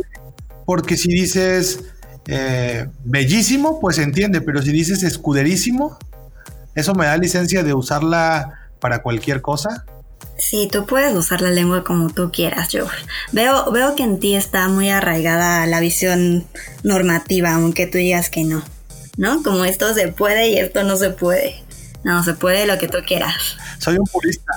[0.69, 1.79] porque si dices
[2.27, 5.97] eh, bellísimo, pues se entiende, pero si dices escuderísimo,
[6.75, 9.83] eso me da licencia de usarla para cualquier cosa?
[10.37, 12.85] Sí, tú puedes usar la lengua como tú quieras, Joe.
[13.31, 16.45] Veo, veo que en ti está muy arraigada la visión
[16.83, 18.61] normativa, aunque tú digas que no.
[19.17, 19.41] ¿No?
[19.41, 21.63] Como esto se puede y esto no se puede.
[22.03, 23.57] No, se puede lo que tú quieras.
[23.79, 24.53] Soy un purista.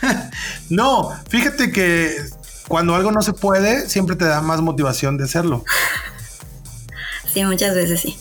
[0.70, 2.37] no, fíjate que
[2.68, 5.64] cuando algo no se puede, siempre te da más motivación de hacerlo.
[7.32, 8.16] sí, muchas veces sí.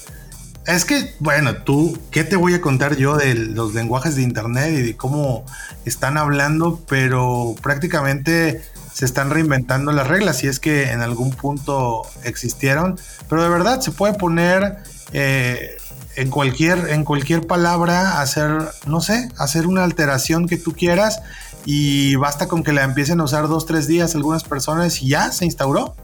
[0.66, 4.74] Es que, bueno, tú, ¿qué te voy a contar yo de los lenguajes de Internet
[4.74, 5.46] y de cómo
[5.86, 6.82] están hablando?
[6.90, 8.62] Pero prácticamente
[8.94, 13.00] se están reinventando las reglas, si es que en algún punto existieron.
[13.30, 14.80] Pero de verdad se puede poner
[15.14, 15.78] eh,
[16.18, 21.22] en, cualquier, en cualquier palabra, hacer, no sé, hacer una alteración que tú quieras
[21.70, 25.34] y basta con que la empiecen a usar dos, tres días algunas personas y ya
[25.34, 25.98] se instauró.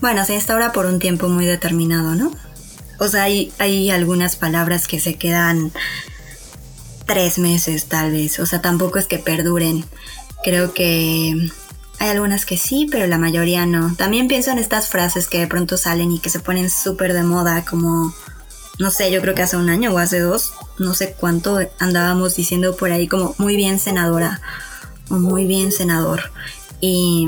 [0.00, 2.30] Bueno, se instaura por un tiempo muy determinado, ¿no?
[3.00, 5.72] O sea, hay, hay algunas palabras que se quedan
[7.04, 8.38] tres meses tal vez.
[8.38, 9.84] O sea, tampoco es que perduren.
[10.44, 11.50] Creo que
[11.98, 13.96] hay algunas que sí, pero la mayoría no.
[13.96, 17.24] También pienso en estas frases que de pronto salen y que se ponen súper de
[17.24, 18.14] moda, como,
[18.78, 22.36] no sé, yo creo que hace un año o hace dos, no sé cuánto andábamos
[22.36, 24.40] diciendo por ahí como muy bien senadora
[25.10, 26.30] o muy bien senador.
[26.80, 27.26] Y,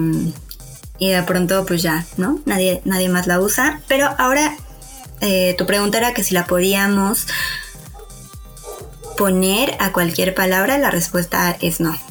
[0.99, 2.41] y de pronto pues ya, ¿no?
[2.47, 3.81] Nadie, nadie más la usa.
[3.89, 4.57] Pero ahora
[5.21, 7.27] eh, tu pregunta era que si la podíamos
[9.17, 11.97] poner a cualquier palabra, la respuesta es no.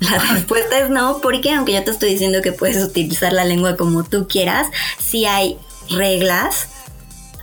[0.00, 3.76] La respuesta es no, porque aunque yo te estoy diciendo que puedes utilizar la lengua
[3.76, 4.66] como tú quieras,
[4.98, 5.58] sí hay
[5.90, 6.66] reglas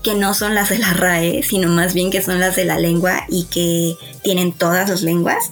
[0.04, 2.80] que no son las de la RAE, sino más bien que son las de la
[2.80, 5.52] lengua y que tienen todas las lenguas,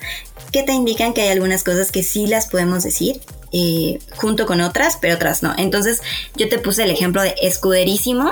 [0.52, 3.20] que te indican que hay algunas cosas que sí las podemos decir
[3.52, 5.54] eh, junto con otras, pero otras no.
[5.58, 6.02] Entonces
[6.36, 8.32] yo te puse el ejemplo de escuderísimo,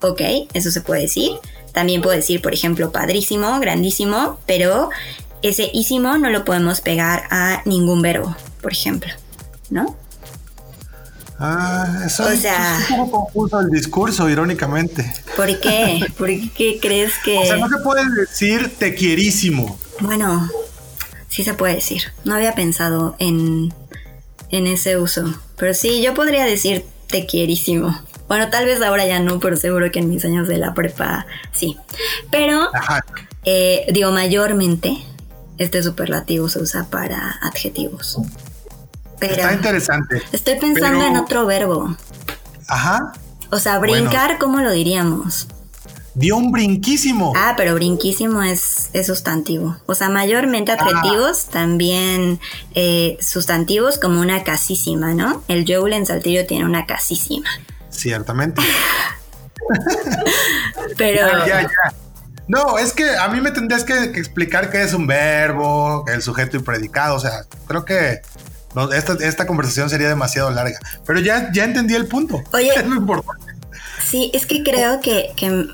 [0.00, 0.20] ok,
[0.54, 1.32] eso se puede decir.
[1.72, 4.90] También puedo decir, por ejemplo, padrísimo, grandísimo, pero
[5.42, 9.12] ese ísimo no lo podemos pegar a ningún verbo, por ejemplo,
[9.70, 9.96] ¿no?
[11.40, 12.44] Ah, eso es
[12.90, 15.12] un poco confuso el discurso, irónicamente.
[15.36, 16.04] ¿Por qué?
[16.16, 17.38] ¿Por qué crees que...?
[17.38, 19.78] O sea, no se puede decir te quierísimo.
[20.00, 20.50] Bueno,
[21.28, 22.02] sí se puede decir.
[22.24, 23.72] No había pensado en,
[24.50, 25.32] en ese uso.
[25.56, 27.96] Pero sí, yo podría decir te quierísimo.
[28.26, 31.26] Bueno, tal vez ahora ya no, pero seguro que en mis años de la prepa
[31.52, 31.76] sí.
[32.30, 32.68] Pero,
[33.44, 34.98] eh, digo, mayormente
[35.56, 38.18] este superlativo se usa para adjetivos.
[39.18, 40.22] Pero Está interesante.
[40.32, 41.96] Estoy pensando en otro verbo.
[42.68, 43.12] Ajá.
[43.50, 45.48] O sea, brincar, ¿cómo lo diríamos?
[46.14, 47.32] Dio un brinquísimo.
[47.36, 49.76] Ah, pero brinquísimo es, sustantivo.
[49.86, 52.40] O sea, mayormente adjetivos, también
[52.74, 55.44] eh, sustantivos como una casísima, ¿no?
[55.46, 57.48] El Joule en Saltillo tiene una casísima.
[57.90, 58.62] Ciertamente.
[60.96, 61.26] Pero.
[62.48, 66.56] No, es que a mí me tendrías que, explicar qué es un verbo, el sujeto
[66.56, 67.14] y predicado.
[67.14, 68.22] O sea, creo que
[68.92, 70.78] esta, conversación sería demasiado larga.
[71.06, 72.42] Pero ya, ya entendí el punto.
[72.52, 72.70] Oye.
[72.76, 73.54] Es muy importante.
[74.04, 75.66] Sí, es que creo que, que,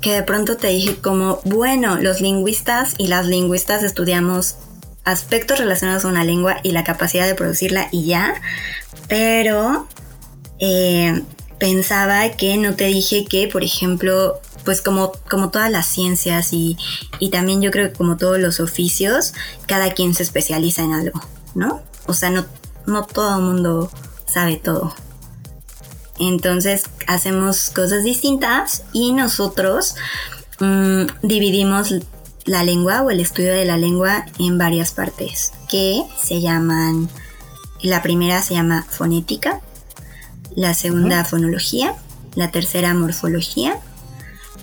[0.00, 4.56] que de pronto te dije como, bueno, los lingüistas y las lingüistas estudiamos
[5.04, 8.34] aspectos relacionados a una lengua y la capacidad de producirla y ya.
[9.08, 9.88] Pero
[10.58, 11.22] eh,
[11.58, 16.76] pensaba que no te dije que, por ejemplo, pues como, como todas las ciencias y,
[17.18, 19.34] y también yo creo que como todos los oficios,
[19.66, 21.20] cada quien se especializa en algo,
[21.54, 21.82] ¿no?
[22.08, 22.44] O sea, no,
[22.86, 23.90] no todo el mundo
[24.26, 24.92] sabe todo.
[26.18, 29.94] Entonces hacemos cosas distintas y nosotros
[30.58, 31.94] mm, dividimos
[32.44, 37.08] la lengua o el estudio de la lengua en varias partes que se llaman,
[37.82, 39.60] la primera se llama fonética,
[40.56, 41.94] la segunda fonología,
[42.34, 43.78] la tercera morfología,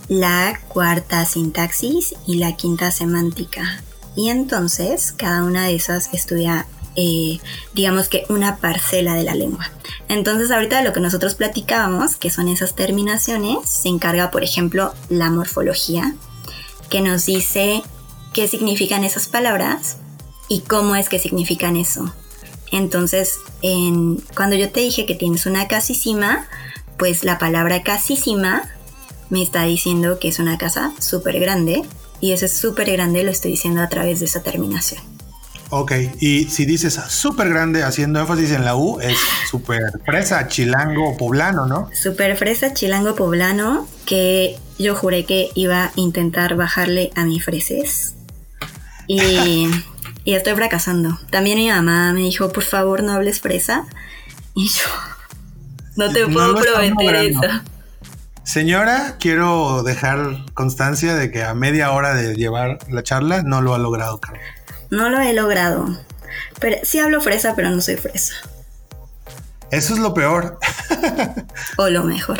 [0.07, 3.81] la cuarta sintaxis y la quinta semántica.
[4.15, 7.39] Y entonces cada una de esas estudia, eh,
[7.73, 9.69] digamos que una parcela de la lengua.
[10.07, 14.93] Entonces ahorita de lo que nosotros platicábamos, que son esas terminaciones, se encarga por ejemplo
[15.09, 16.15] la morfología,
[16.89, 17.81] que nos dice
[18.33, 19.97] qué significan esas palabras
[20.47, 22.13] y cómo es que significan eso.
[22.71, 26.47] Entonces, en, cuando yo te dije que tienes una casísima,
[26.97, 28.63] pues la palabra casísima
[29.29, 31.83] me está diciendo que es una casa súper grande
[32.21, 35.14] y ese súper grande lo estoy diciendo a través de esa terminación.
[35.69, 39.17] Ok, y si dices súper grande haciendo énfasis en la U, es
[39.49, 41.89] súper fresa, chilango, poblano, ¿no?
[41.93, 48.15] Súper fresa, chilango, poblano, que yo juré que iba a intentar bajarle a mi freses.
[49.07, 49.67] Y,
[50.25, 51.19] estoy fracasando.
[51.29, 53.85] También mi mamá me dijo, por favor no hables fresa.
[54.53, 54.85] Y yo,
[55.95, 57.41] no te puedo prometer eso.
[58.43, 63.73] Señora, quiero dejar constancia de que a media hora de llevar la charla no lo
[63.73, 64.43] ha logrado, Carlos.
[64.95, 65.99] No lo he logrado.
[66.59, 68.33] Pero sí hablo fresa, pero no soy fresa.
[69.71, 70.57] Eso es lo peor.
[71.77, 72.39] o lo mejor.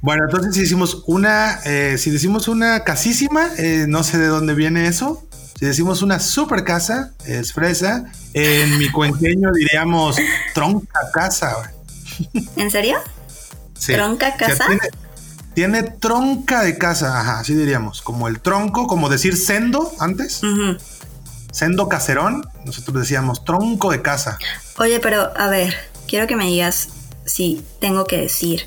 [0.00, 4.54] Bueno, entonces si hicimos una, eh, si decimos una casísima, eh, no sé de dónde
[4.54, 5.26] viene eso.
[5.58, 8.10] Si decimos una super casa, es fresa.
[8.32, 10.16] En mi cuenqueño diríamos
[10.54, 11.72] tronca casa.
[12.56, 12.98] ¿En serio?
[13.76, 13.92] Sí.
[13.92, 14.64] ¿Tronca casa?
[15.54, 18.00] tiene, tronca de casa, ajá, así diríamos.
[18.00, 20.40] Como el tronco, como decir sendo antes.
[21.52, 24.38] Sendo caserón, nosotros decíamos tronco de casa.
[24.78, 25.74] Oye, pero a ver,
[26.06, 26.88] quiero que me digas
[27.24, 28.66] si tengo que decir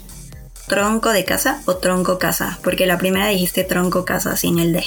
[0.68, 4.84] tronco de casa o tronco casa, porque la primera dijiste tronco casa sin el D.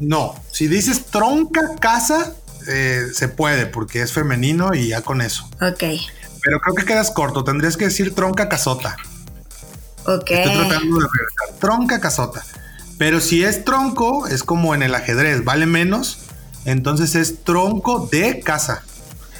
[0.00, 2.34] No, si dices tronca casa,
[2.68, 5.48] eh, se puede porque es femenino y ya con eso.
[5.60, 5.84] Ok.
[6.42, 8.96] Pero creo que quedas corto, tendrías que decir tronca casota.
[10.04, 10.30] Ok.
[10.30, 11.58] Estoy tratando de regresar.
[11.58, 12.44] Tronca casota.
[12.98, 16.18] Pero si es tronco, es como en el ajedrez, vale menos.
[16.66, 18.82] Entonces es tronco de casa.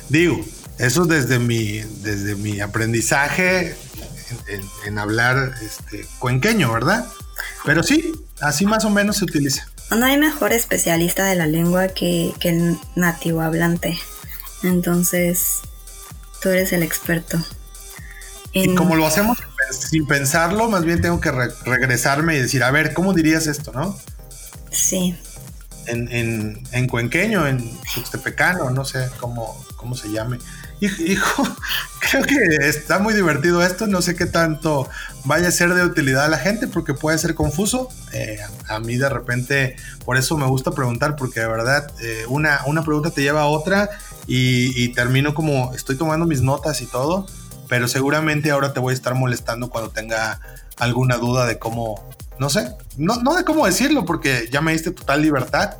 [0.08, 0.42] Digo,
[0.78, 3.76] eso desde mi, desde mi aprendizaje
[4.86, 7.06] en, hablar este, cuenqueño, ¿verdad?
[7.64, 9.66] Pero sí, así más o menos se utiliza.
[9.90, 13.98] No hay mejor especialista de la lengua que, el nativo hablante.
[14.62, 15.60] Entonces,
[16.40, 17.38] tú eres el experto.
[18.52, 19.36] Y como lo hacemos
[19.70, 23.98] sin pensarlo, más bien tengo que regresarme y decir, a ver, ¿cómo dirías esto, no?
[24.70, 25.16] Sí.
[25.86, 27.62] En, en, en cuenqueño, en
[27.94, 30.38] tuxtepecano, no sé cómo, cómo se llame.
[30.80, 31.42] Hijo,
[32.00, 33.86] creo que está muy divertido esto.
[33.86, 34.88] No sé qué tanto
[35.24, 37.88] vaya a ser de utilidad a la gente porque puede ser confuso.
[38.12, 42.60] Eh, a mí de repente, por eso me gusta preguntar porque de verdad eh, una,
[42.66, 43.90] una pregunta te lleva a otra
[44.26, 47.26] y, termino como estoy tomando mis notas y todo.
[47.68, 50.40] Pero seguramente ahora te voy a estar molestando cuando tenga
[50.76, 55.22] alguna duda de cómo, no sé, no, de cómo decirlo porque ya me diste total
[55.22, 55.76] libertad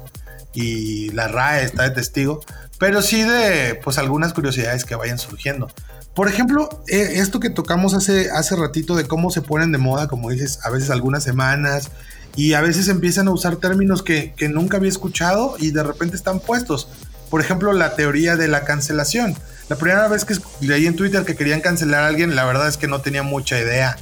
[0.52, 2.40] y la RAE está de testigo
[2.78, 5.70] pero sí de pues algunas curiosidades que vayan surgiendo.
[6.14, 10.08] Por ejemplo, eh, esto que tocamos hace, hace ratito de cómo se ponen de moda,
[10.08, 11.90] como dices, a veces algunas semanas,
[12.34, 16.16] y a veces empiezan a usar términos que, que nunca había escuchado y de repente
[16.16, 16.88] están puestos.
[17.30, 19.34] Por ejemplo, la teoría de la cancelación.
[19.68, 22.76] La primera vez que leí en Twitter que querían cancelar a alguien, la verdad es
[22.76, 23.96] que no tenía mucha idea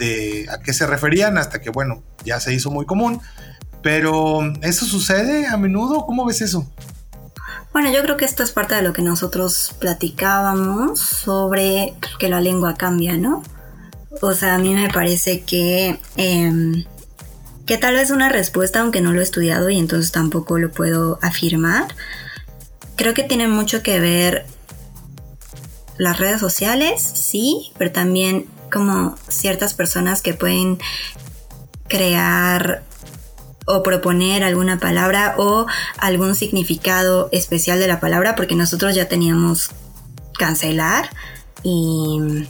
[0.00, 3.20] de a qué se referían hasta que, bueno, ya se hizo muy común.
[3.82, 6.04] Pero, ¿eso sucede a menudo?
[6.06, 6.68] ¿Cómo ves eso?
[7.72, 12.40] Bueno, yo creo que esto es parte de lo que nosotros platicábamos sobre que la
[12.40, 13.42] lengua cambia, ¿no?
[14.20, 16.84] O sea, a mí me parece que, em,
[17.66, 21.18] que tal vez una respuesta, aunque no lo he estudiado y entonces tampoco lo puedo
[21.22, 21.94] afirmar,
[22.96, 24.46] creo que tiene mucho que ver
[25.96, 30.78] las redes sociales, sí, pero también como ciertas personas que pueden
[31.88, 32.82] crear
[33.66, 35.66] o proponer alguna palabra o
[35.98, 39.70] algún significado especial de la palabra porque nosotros ya teníamos
[40.38, 41.10] cancelar
[41.62, 42.46] y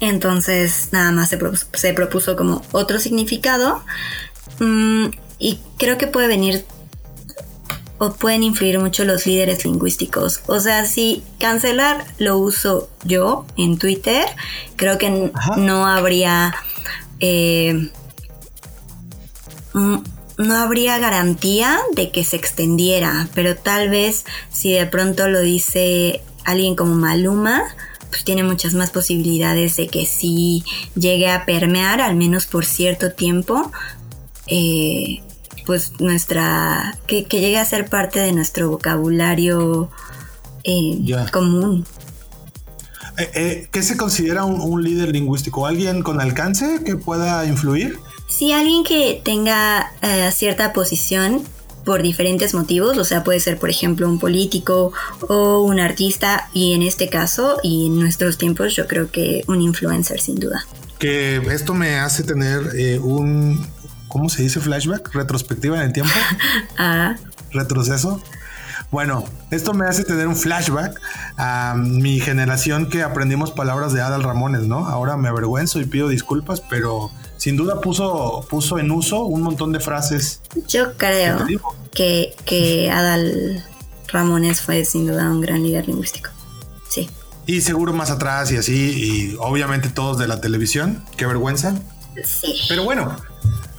[0.00, 3.82] entonces nada más se propuso, como otro significado.
[4.60, 5.06] Mm,
[5.38, 6.64] y creo que puede venir
[7.98, 10.40] o pueden influir mucho los líderes lingüísticos.
[10.46, 14.24] O sea, si cancelar lo uso yo en Twitter,
[14.76, 16.54] creo que no habría...
[17.20, 17.90] Eh,
[19.74, 19.96] Mm,
[20.38, 26.22] no habría garantía de que se extendiera, pero tal vez si de pronto lo dice
[26.44, 27.62] alguien como Maluma
[28.08, 30.62] pues tiene muchas más posibilidades de que sí
[30.94, 33.72] llegue a permear, al menos por cierto tiempo,
[34.46, 35.20] eh,
[35.66, 39.90] pues nuestra, que, llegue a ser parte de nuestro vocabulario
[40.64, 41.86] eh, común.
[43.16, 45.66] Eh, ¿Qué se considera un, líder lingüístico?
[45.66, 47.98] ¿Alguien con alcance que pueda influir?
[48.28, 49.92] Sí, alguien que tenga
[50.32, 51.44] cierta posición
[51.84, 54.92] por diferentes motivos, o sea, puede ser, por ejemplo, un político
[55.28, 59.60] o un artista, y en este caso, y en nuestros tiempos, yo creo que un
[59.60, 60.66] influencer, sin duda.
[60.98, 63.66] Que esto me hace tener eh, un,
[64.14, 64.60] ¿cómo se dice?
[64.60, 66.12] Flashback, retrospectiva en el tiempo.
[66.78, 67.16] ah.
[67.50, 68.22] Retroceso.
[68.92, 71.00] Bueno, esto me hace tener un flashback
[71.36, 74.86] a mi generación que aprendimos palabras de Adal Ramones, ¿no?
[74.86, 79.72] Ahora me avergüenzo y pido disculpas, pero sin duda puso, puso en uso un montón
[79.72, 80.42] de frases.
[80.68, 81.44] Yo creo
[81.92, 83.64] que, que Adal
[84.06, 86.30] Ramones fue sin duda un gran líder lingüístico.
[86.88, 87.10] Sí.
[87.46, 91.04] Y seguro más atrás y así, y obviamente todos de la televisión.
[91.16, 91.74] Qué vergüenza.
[92.24, 92.60] Sí.
[92.68, 93.16] Pero bueno,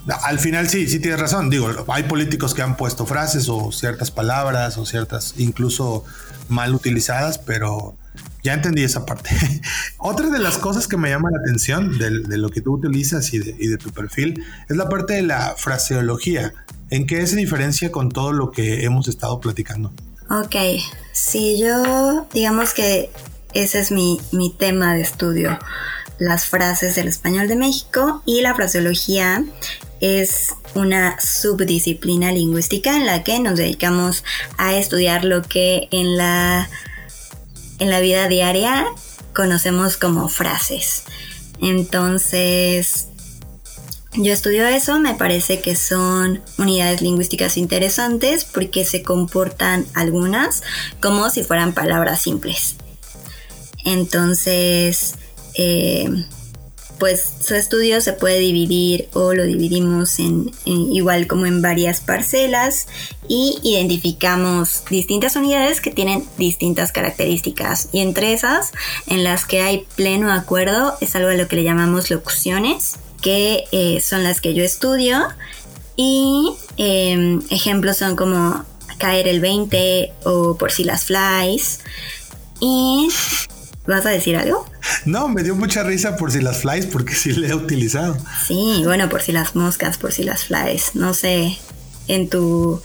[0.08, 1.50] al final sí, sí tienes razón.
[1.50, 6.04] Digo, hay políticos que han puesto frases o ciertas palabras o ciertas incluso
[6.48, 7.96] mal utilizadas, pero
[8.44, 9.32] ya entendí esa parte.
[9.98, 13.40] Otra de las cosas que me llama la atención de, lo que tú utilizas y
[13.40, 16.54] de, tu perfil es la parte de la fraseología.
[16.92, 19.92] ¿En qué se diferencia con todo lo que hemos estado platicando?
[20.30, 20.56] Ok,
[21.12, 23.10] si yo digamos que
[23.54, 25.58] ese es mi, mi tema de estudio,
[26.20, 29.44] las frases del español de México y la fraseología
[30.06, 34.24] es una subdisciplina lingüística en la que nos dedicamos
[34.58, 36.70] a estudiar lo que en la
[37.80, 38.86] en la vida diaria
[39.34, 41.04] conocemos como frases.
[41.62, 43.08] Entonces,
[44.14, 50.64] yo estudio eso, me parece que son unidades lingüísticas interesantes porque se comportan algunas
[51.02, 52.76] como si fueran palabras simples.
[53.84, 55.16] Entonces,
[55.56, 56.10] eh,
[57.00, 62.88] pues su estudio se puede dividir o lo dividimos en, igual como en varias parcelas
[63.28, 67.90] y identificamos distintas unidades que tienen distintas características.
[67.92, 68.72] Y entre esas
[69.08, 73.64] en las que hay pleno acuerdo es algo a lo que le llamamos locuciones que
[73.72, 75.28] eh, son las que yo estudio
[75.96, 78.64] y em, ejemplos son como
[78.98, 81.80] caer el 20 o por si las flies
[82.60, 83.10] y
[83.88, 84.66] ¿Vas a decir algo?
[85.06, 88.18] No, me dio mucha risa por si las flies, porque sí le he utilizado.
[88.48, 90.96] Sí, bueno, por si las moscas, por si las flies.
[90.96, 91.58] No sé,
[92.08, 92.82] en tu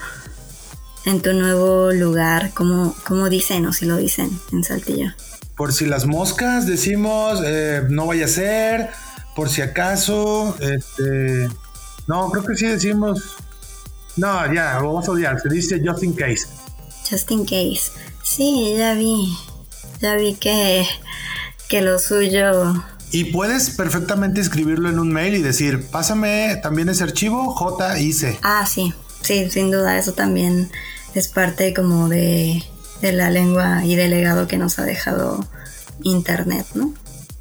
[1.06, 5.12] en tu nuevo lugar, ¿cómo, cómo dicen o si lo dicen en Saltillo?
[5.56, 8.90] Por si las moscas decimos, eh, no vaya a ser,
[9.34, 11.48] por si acaso, este...
[12.06, 13.36] No, creo que sí decimos...
[14.16, 16.46] No, ya, vamos a odiar, se dice just in case.
[17.08, 17.92] Just in case.
[18.22, 19.34] Sí, ya vi.
[20.00, 20.86] Ya vi que,
[21.68, 22.84] que lo suyo...
[23.12, 28.38] Y puedes perfectamente escribirlo en un mail y decir, pásame también ese archivo JIC.
[28.42, 30.70] Ah, sí, sí, sin duda, eso también
[31.14, 32.62] es parte como de,
[33.02, 35.44] de la lengua y del legado que nos ha dejado
[36.04, 36.94] Internet, ¿no?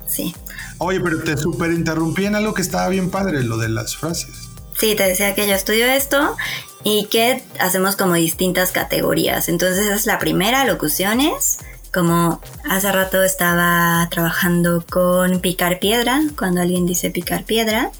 [0.07, 0.36] Sí.
[0.80, 4.49] Oye, pero te super interrumpí en algo que estaba bien padre, lo de las frases.
[4.80, 6.36] Sí, te decía que yo estudio esto
[6.84, 9.49] y que hacemos como distintas categorías.
[9.49, 11.60] Entonces es la primera, locuciones,
[11.93, 17.91] como hace rato estaba trabajando con picar piedra, cuando alguien dice picar piedra,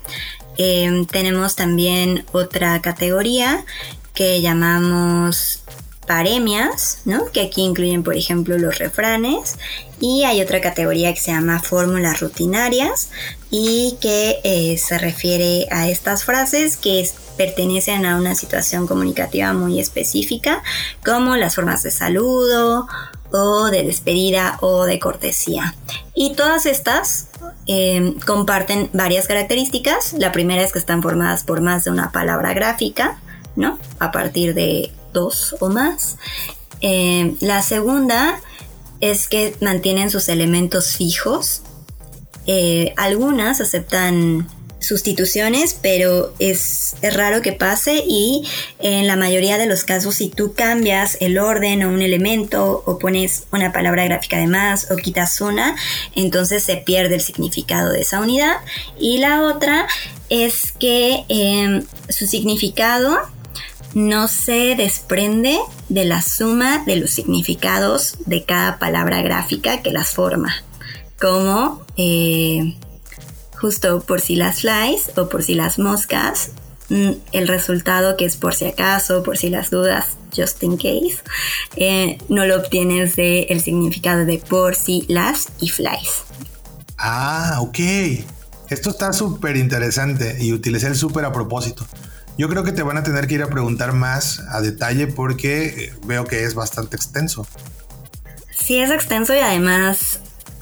[0.57, 3.65] em, tenemos también otra categoría
[4.13, 5.63] que llamamos
[6.09, 7.31] paremias, ¿no?
[7.31, 9.59] que aquí incluyen por ejemplo los refranes
[9.99, 13.11] y hay otra categoría que se llama fórmulas rutinarias
[13.51, 19.79] y que eh, se refiere a estas frases que pertenecen a una situación comunicativa muy
[19.79, 20.63] específica
[21.05, 22.87] como las formas de saludo
[23.32, 25.75] o de despedida o de cortesía.
[26.13, 27.27] Y todas estas
[27.65, 30.13] em, comparten varias características.
[30.13, 33.19] La primera es que están formadas por más de una palabra gráfica,
[33.55, 33.80] ¿no?
[33.99, 36.17] A partir de dos o más.
[36.82, 38.39] Em, la segunda
[38.99, 41.61] es que mantienen sus elementos fijos.
[42.47, 44.47] Eh, algunas aceptan
[44.80, 48.47] sustituciones, pero es, raro que pase y
[48.80, 52.99] en la mayoría de los casos si tú cambias el orden o un elemento o
[52.99, 55.75] pones una palabra gráfica de más o quitas una,
[56.15, 58.57] entonces se pierde el significado de esa unidad.
[58.99, 59.88] Y la otra
[60.30, 63.19] es que em, su significado
[63.93, 65.57] no se desprende
[65.89, 70.53] de la suma de los significados de cada palabra gráfica que las forma,
[71.19, 71.86] como...
[71.97, 72.75] Eh,
[73.60, 76.51] justo por si las flies o por si las moscas
[76.89, 81.18] mm, el resultado que es por si acaso, por si las dudas, just in case,
[81.76, 86.24] eh, no lo obtienes del el significado de por si las y flies.
[86.97, 87.80] Ah, ok.
[88.70, 91.86] Esto está súper interesante y utilicé el súper a propósito.
[92.38, 95.91] Yo creo que te van a tener que ir a preguntar más a detalle porque
[96.05, 97.45] veo que es bastante extenso.
[98.51, 100.20] Sí, es extenso y además,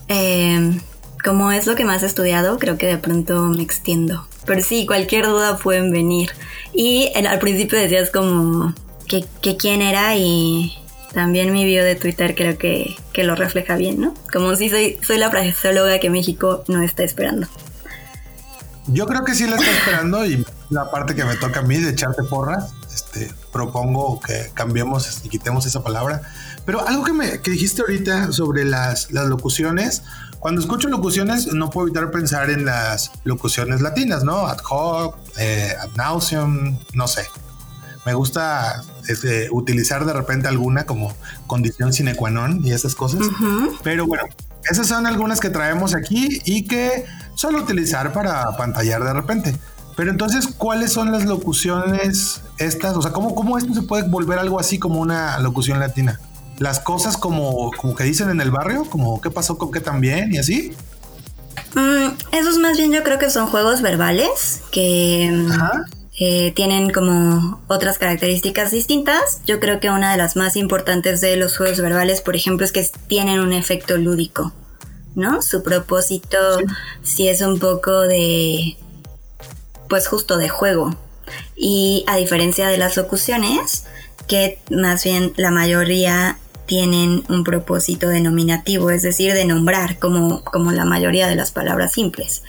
[0.08, 0.80] eh,
[1.24, 4.28] como es lo que más he estudiado, creo que de pronto me extiendo.
[4.46, 6.32] Pero sí, cualquier duda pueden venir.
[6.74, 8.74] Y al principio decías como
[9.08, 9.26] que,
[9.58, 10.78] quién era y
[11.14, 14.14] también mi video de Twitter creo que, que, lo refleja bien, ¿no?
[14.32, 17.48] Como si soy, soy la fraseóloga que México no está esperando.
[18.88, 21.78] Yo creo que sí la está esperando y la parte que me toca a mí
[21.78, 26.22] de echarte porras, este, propongo que cambiemos y quitemos esa palabra.
[26.66, 30.04] Pero algo que, me, que dijiste ahorita sobre las, las locuciones,
[30.40, 34.48] cuando escucho locuciones no puedo evitar pensar en las locuciones latinas, ¿no?
[34.48, 37.28] Ad hoc, eh, ad nauseum, no sé.
[38.06, 41.14] Me gusta este, utilizar de repente alguna como
[41.46, 43.28] condición sine qua non y esas cosas.
[43.84, 44.24] Pero bueno,
[44.70, 49.56] esas son algunas que traemos aquí y que solo utilizar para pantallar de repente.
[49.98, 52.96] Pero entonces, ¿cuáles son las locuciones estas?
[52.96, 56.20] O sea, ¿cómo, cómo esto se puede volver algo así como una locución latina?
[56.60, 60.34] Las cosas como, como que dicen en el barrio, como qué pasó con qué también
[60.34, 60.74] y así.
[61.76, 65.46] Mm, esos más bien yo creo que son juegos verbales que
[66.20, 69.42] eh, tienen como otras características distintas.
[69.46, 72.72] Yo creo que una de las más importantes de los juegos verbales, por ejemplo, es
[72.72, 74.54] que tienen un efecto lúdico,
[75.14, 75.44] ¿no?
[75.44, 76.38] Su propósito
[77.04, 78.78] sí es un poco de
[79.88, 80.96] pues justo de juego.
[81.56, 83.86] Y a diferencia de las locuciones,
[84.28, 86.38] que más bien la mayoría
[86.68, 91.94] tienen un propósito denominativo, es decir, de nombrar, como, como la mayoría de las palabras
[91.94, 92.44] simples.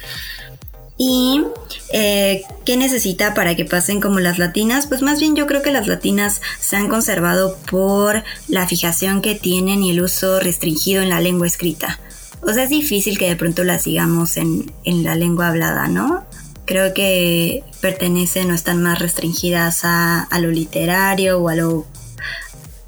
[0.99, 1.45] ¿Y
[1.93, 4.87] eh, qué necesita para que pasen como las latinas?
[4.89, 9.37] Pues más bien yo creo que las latinas se han conservado por la fijación que
[9.37, 12.01] tienen y el uso restringido en la lengua escrita.
[12.43, 16.27] O sea, es difícil que de pronto las sigamos en, en la lengua hablada, ¿no?
[16.69, 21.87] creo que pertenecen o están más restringidas a, lo literario o a lo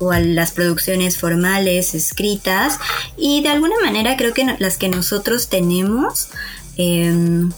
[0.01, 2.79] o a las producciones formales escritas
[3.17, 6.29] y de alguna manera creo que las que nosotros tenemos
[6.77, 7.53] em,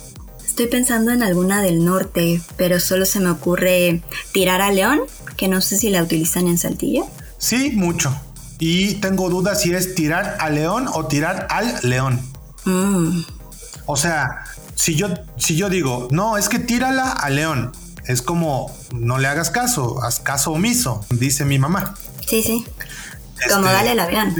[0.45, 5.01] estoy pensando en alguna del norte pero solo se me ocurre tirar a león
[5.37, 7.07] que no sé si la utilizan en Saltillo
[7.39, 8.15] sí mucho
[8.59, 12.21] y tengo dudas si es tirar a león o tirar al león
[12.65, 13.21] mm.
[13.87, 14.45] o sea
[14.83, 17.71] si yo, si yo digo, no, es que tírala a León,
[18.07, 21.95] es como, no le hagas caso, haz caso omiso, dice mi mamá.
[22.27, 22.65] Sí, sí.
[23.49, 24.35] como este, dale el avión.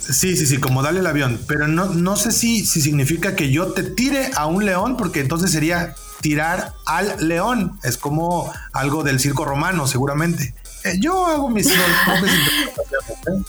[0.00, 1.40] sí, sí, sí, como dale el avión.
[1.46, 5.20] Pero no, no sé si, si significa que yo te tire a un león, porque
[5.20, 7.78] entonces sería tirar al león.
[7.82, 10.54] Es como algo del circo romano, seguramente.
[10.84, 11.66] Eh, yo hago mis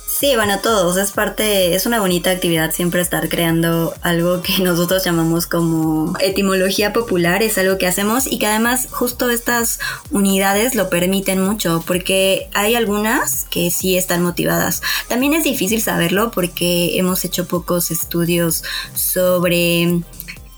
[0.08, 0.96] Sí, bueno, todos.
[0.96, 6.94] Es parte, es una bonita actividad siempre estar creando algo que nosotros llamamos como etimología
[6.94, 7.44] popular.
[7.44, 9.80] Es algo que hacemos y que además justo estas
[10.12, 14.82] unidades lo permiten mucho porque hay algunas que sí están motivadas.
[15.10, 18.64] También es difícil saberlo porque hemos hecho pocos estudios
[18.94, 20.00] sobre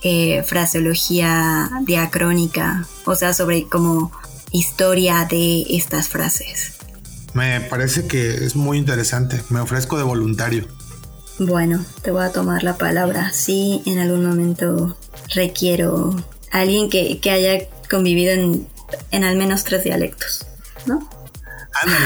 [0.03, 4.11] eh, fraseología diacrónica, o sea, sobre cómo
[4.52, 6.74] historia de estas frases.
[7.34, 9.41] Me parece que es muy interesante.
[9.50, 10.68] Me ofrezco de voluntario.
[11.39, 13.32] Bueno, te voy a tomar la palabra.
[13.32, 14.98] Sí, en algún momento
[15.36, 16.16] requiero
[16.52, 18.68] a alguien que, haya convivido en,
[19.12, 20.48] en, al menos tres dialectos,
[20.88, 21.08] ¿no?
[21.84, 22.06] Ándale.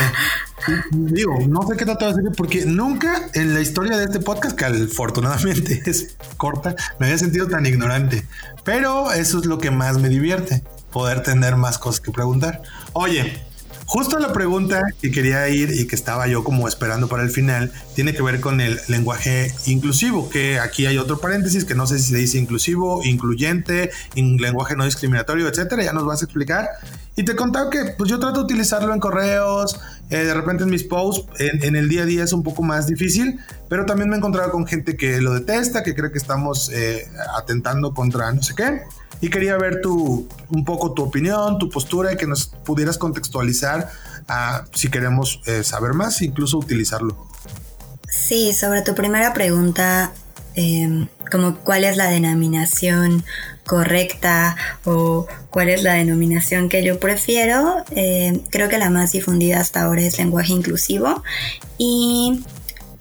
[0.91, 4.57] Digo, no sé qué tratar de decir porque nunca en la historia de este podcast,
[4.57, 8.27] que afortunadamente es corta, me había sentido tan ignorante.
[8.63, 10.61] Pero eso es lo que más me divierte
[10.91, 12.61] poder tener más cosas que preguntar.
[12.93, 13.41] Oye,
[13.91, 17.73] justo la pregunta que quería ir y que estaba yo como esperando para el final
[17.93, 21.99] tiene que ver con el lenguaje inclusivo, que aquí hay otro paréntesis que no sé
[21.99, 25.83] si se dice inclusivo, incluyente, lenguaje no discriminatorio, etcétera.
[25.83, 26.69] Ya nos vas a explicar.
[27.17, 29.77] Y te contaba que pues yo trato de utilizarlo en correos,
[30.09, 32.87] eh, de repente en mis posts, en, el día a día es un poco más
[32.87, 36.71] difícil, pero también me he encontrado con gente que lo detesta, que cree que estamos
[36.73, 37.05] eh,
[37.37, 38.81] atentando contra no sé qué
[39.21, 43.89] y quería ver tu, un poco tu opinión, tu postura y que nos pudieras contextualizar
[44.27, 47.27] a, si queremos eh, saber más, incluso utilizarlo.
[48.09, 50.11] Sí, sobre tu primera pregunta,
[50.55, 53.23] em, como cuál es la denominación
[53.65, 59.59] correcta o cuál es la denominación que yo prefiero, em, creo que la más difundida
[59.59, 61.23] hasta ahora es lenguaje inclusivo
[61.77, 62.43] y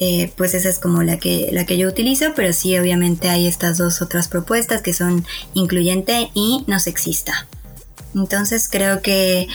[0.01, 3.47] eh, pues esa es como la que, la que yo utilizo, pero sí obviamente hay
[3.47, 7.47] estas dos otras propuestas que son incluyente y no sexista.
[8.15, 9.47] Entonces creo que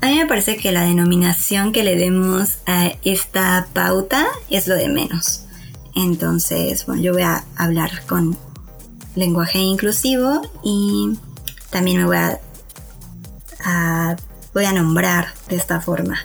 [0.00, 4.74] a mí me parece que la denominación que le demos a esta pauta es lo
[4.74, 5.44] de menos.
[5.94, 8.36] Entonces, bueno, yo voy a hablar con
[9.14, 11.16] lenguaje inclusivo y
[11.70, 12.40] también me voy a,
[14.54, 16.18] voy a nombrar de esta forma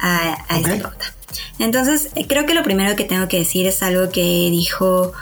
[0.00, 1.17] a, esta pauta.
[1.58, 5.12] Entonces, creo que lo primero que tengo que decir es algo que dijo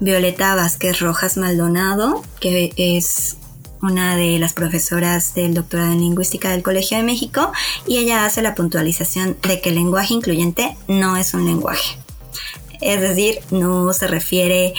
[0.00, 3.36] Violeta Vázquez Rojas Maldonado, que es
[3.82, 7.52] una de las profesoras del doctorado en lingüística del Colegio de México,
[7.86, 11.98] y ella hace la puntualización de que el lenguaje incluyente no es un lenguaje.
[12.80, 14.74] Es decir, no se refiere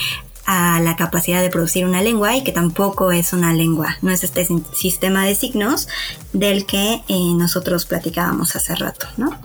[0.46, 4.24] a la capacidad de producir una lengua y que tampoco es una lengua, no es
[4.24, 5.88] este sistema de signos
[6.32, 9.38] del que eh, nosotros platicábamos hace rato, ¿no?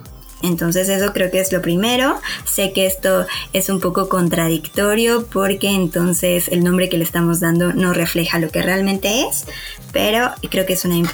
[0.44, 2.20] Entonces eso creo que es lo primero.
[2.44, 7.72] Sé que esto es un poco contradictorio porque entonces el nombre que le estamos dando
[7.72, 9.46] no refleja lo que realmente es,
[9.92, 11.08] pero creo que es una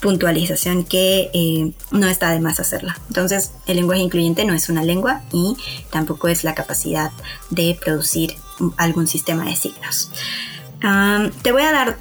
[0.00, 2.98] puntualización que eh, no está de más hacerla.
[3.06, 5.56] Entonces el lenguaje incluyente no es una lengua y
[5.90, 7.12] tampoco es la capacidad
[7.50, 8.34] de producir
[8.76, 10.10] algún sistema de signos.
[11.42, 11.98] te voy a dar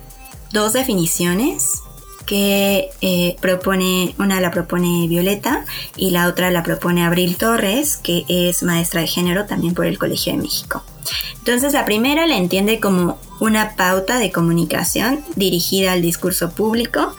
[0.51, 1.83] dos definiciones
[2.31, 5.65] que eh, propone, una la propone Violeta
[5.97, 9.99] y la otra la propone Abril Torres, que es maestra de género también por el
[9.99, 10.81] Colegio de México.
[11.39, 17.13] Entonces la primera la entiende como una pauta de comunicación dirigida al discurso público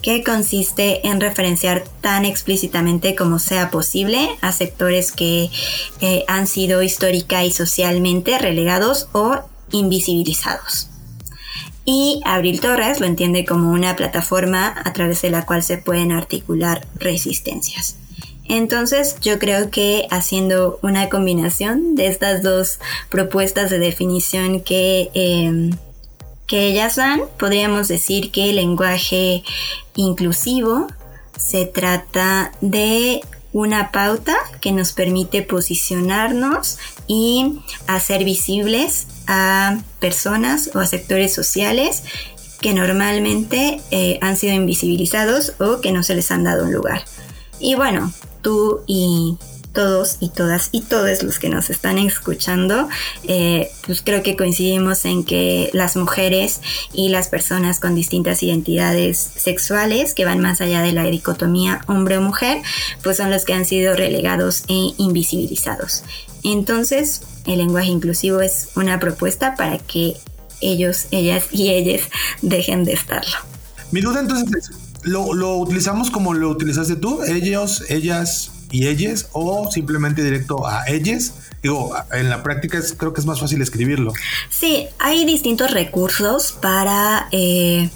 [0.00, 5.50] que consiste en referenciar tan explícitamente como sea posible a sectores que
[6.00, 9.40] eh, han sido histórica y socialmente relegados o
[9.72, 10.91] invisibilizados
[11.84, 16.12] y Abril Torres lo entiende como una plataforma a través de la cual se pueden
[16.12, 17.96] articular resistencias.
[18.44, 22.78] Entonces yo creo que haciendo una combinación de estas dos
[23.08, 25.70] propuestas de definición que, em,
[26.46, 29.42] que ellas dan, podríamos decir que el lenguaje
[29.94, 30.88] inclusivo
[31.38, 33.22] se trata de
[33.52, 42.02] una pauta que nos permite posicionarnos y hacer visibles a personas o a sectores sociales
[42.60, 47.04] que normalmente eh, han sido invisibilizados o que no se les han dado un lugar.
[47.58, 49.36] Y bueno, tú y
[49.72, 52.88] todos y todas y todos los que nos están escuchando,
[53.24, 56.60] eh, pues creo que coincidimos en que las mujeres
[56.92, 62.18] y las personas con distintas identidades sexuales que van más allá de la dicotomía hombre
[62.18, 62.62] o mujer,
[63.02, 66.04] pues son los que han sido relegados e invisibilizados.
[66.44, 70.16] Entonces, el lenguaje inclusivo es una propuesta para que
[70.60, 72.02] ellos, ellas y ellas
[72.40, 73.36] dejen de estarlo.
[73.90, 74.70] Mi duda entonces
[75.02, 77.22] ¿lo, lo utilizamos como lo utilizaste tú?
[77.22, 81.34] Ellos, ellas y ellas o simplemente directo a ellas?
[81.62, 84.12] Digo, en la práctica creo que es más fácil escribirlo.
[84.50, 87.88] Sí, hay distintos recursos para eh,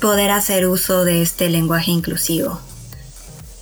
[0.00, 2.60] poder hacer uso de este lenguaje inclusivo.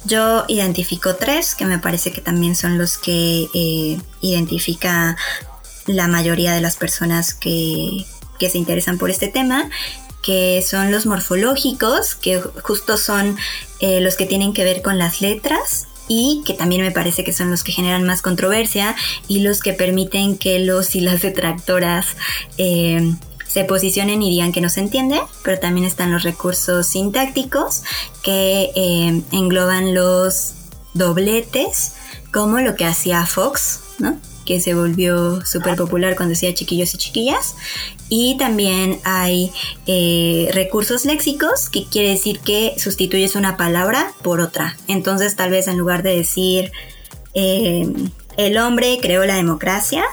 [0.04, 5.16] Yo identifico tres, que me parece que también son los que eh, identifica
[5.86, 8.06] la mayoría de las personas que,
[8.40, 9.68] se interesan por este tema,
[10.22, 13.36] que son los morfológicos, que justo son
[13.80, 17.32] eh, los que tienen que ver con las letras y que también me parece que
[17.32, 18.96] son los que generan más controversia
[19.28, 22.16] y los que permiten que los y las detractoras
[22.58, 23.14] eh,
[23.46, 27.84] se posicionen y digan que no se entiende, pero también están los recursos sintácticos
[28.24, 30.54] que eh, engloban los
[30.94, 31.92] dobletes,
[32.32, 34.18] como lo que hacía Fox, ¿no?
[34.44, 37.54] que se volvió súper popular cuando decía chiquillos y chiquillas.
[38.10, 39.52] Y también hay
[39.86, 44.76] eh, recursos léxicos, que quiere decir que sustituyes una palabra por otra.
[44.88, 46.72] Entonces tal vez en lugar de decir
[47.34, 47.88] eh,
[48.36, 50.04] el hombre creó la democracia,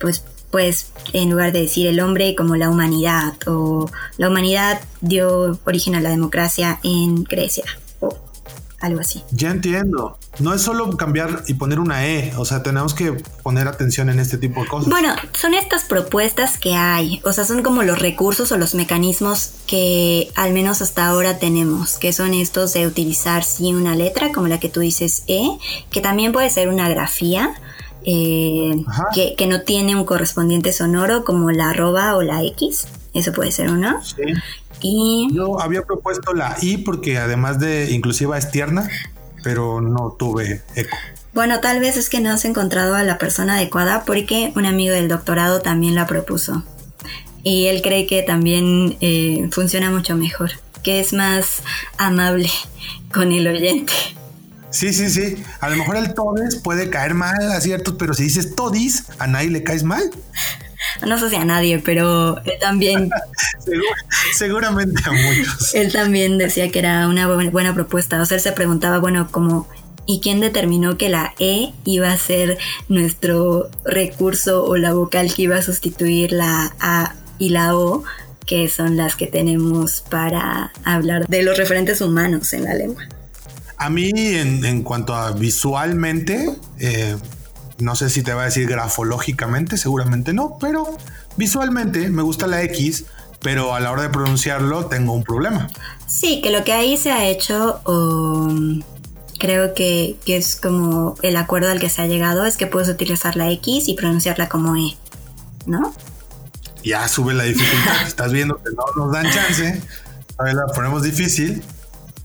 [0.00, 5.58] pues pues en lugar de decir el hombre como la humanidad o la humanidad dio
[5.64, 7.64] origen a la democracia en Grecia
[8.00, 8.16] o
[8.80, 9.22] algo así.
[9.32, 10.18] Ya entiendo.
[10.38, 13.12] No es solo cambiar y poner una E, o sea, tenemos que
[13.42, 14.90] poner atención en este tipo de cosas.
[14.90, 19.52] Bueno, son estas propuestas que hay, o sea, son como los recursos o los mecanismos
[19.66, 24.48] que al menos hasta ahora tenemos, que son estos de utilizar sí una letra como
[24.48, 25.48] la que tú dices E,
[25.90, 27.54] que también puede ser una grafía,
[28.08, 28.84] eh,
[29.36, 32.86] que, no tiene un correspondiente sonoro como la arroba o la X.
[33.14, 34.00] Eso puede ser uno.
[34.04, 34.22] Sí.
[34.80, 35.28] Y...
[35.32, 38.88] Yo había propuesto la I porque además de inclusiva es tierna,
[39.46, 40.96] pero no tuve eco.
[41.32, 44.92] Bueno, tal vez es que no has encontrado a la persona adecuada porque un amigo
[44.92, 46.64] del doctorado también la propuso.
[47.44, 50.50] Y él cree que también eh, funciona mucho mejor,
[50.82, 51.62] que es más
[51.96, 52.50] amable
[53.14, 53.92] con el oyente.
[54.70, 55.40] Sí, sí, sí.
[55.60, 59.28] A lo mejor el todes puede caer mal a ciertos, pero si dices todis, a
[59.28, 60.10] nadie le caes mal.
[61.04, 63.10] No sé si a nadie, pero él también...
[64.34, 65.74] seguramente a muchos.
[65.74, 68.20] Él también decía que era una buena propuesta.
[68.20, 69.68] O sea, él se preguntaba, bueno, como
[70.06, 75.42] ¿Y quién determinó que la E iba a ser nuestro recurso o la vocal que
[75.42, 78.04] iba a sustituir la A y la O,
[78.46, 83.02] que son las que tenemos para hablar de los referentes humanos en la lengua?
[83.78, 87.16] A mí, en, cuanto a visualmente, eh,
[87.78, 90.96] no sé si te va a decir grafológicamente, seguramente no, pero
[91.36, 93.04] visualmente me gusta la X,
[93.40, 95.68] pero a la hora de pronunciarlo tengo un problema.
[96.06, 97.80] Sí, que lo que ahí se ha hecho...
[97.84, 98.82] Um,
[99.38, 103.36] creo que, es como el acuerdo al que se ha llegado, es que puedes utilizar
[103.36, 104.96] la X y pronunciarla como E,
[105.66, 105.92] ¿no?
[106.84, 109.82] Ya sube la dificultad, estás viendo que no nos dan chance,
[110.38, 111.62] a ver, la ponemos difícil.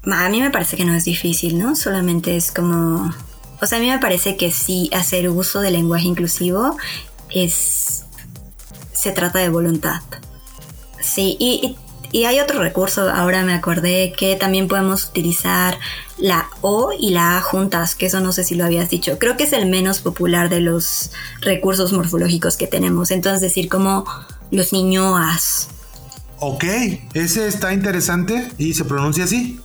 [0.04, 1.76] A mí me parece que no es difícil, ¿no?
[1.76, 3.14] Solamente es como...
[3.62, 6.78] O sea, a mí me parece que sí hacer uso del lenguaje inclusivo
[7.30, 8.06] es...
[8.94, 10.02] se trata de voluntad.
[11.00, 11.76] Sí, y
[12.14, 15.80] y hay otro recurso, ahora me acordé, que también podemos utilizar
[16.18, 19.18] la O y la A juntas, que eso no sé si lo habías dicho.
[19.18, 23.12] Creo que es el menos popular de los recursos morfológicos que tenemos.
[23.12, 24.04] Entonces decir como
[24.52, 25.70] los niñoas.
[26.40, 26.66] Ok,
[27.14, 29.62] ese está interesante y se pronuncia así.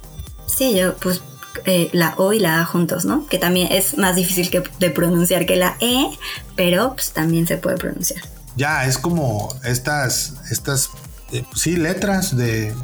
[0.47, 1.23] Sí, yo pues
[1.65, 3.27] eh, la O y la A juntos, ¿no?
[3.27, 6.11] Que también es más difícil que, de pronunciar que la E,
[6.55, 8.23] pero pues también se puede pronunciar.
[8.57, 10.91] Ya, es como estas, estas
[11.33, 12.75] eh, sí, letras de,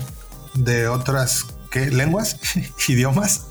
[0.54, 1.90] de otras ¿qué?
[1.90, 2.36] lenguas,
[2.88, 3.46] idiomas,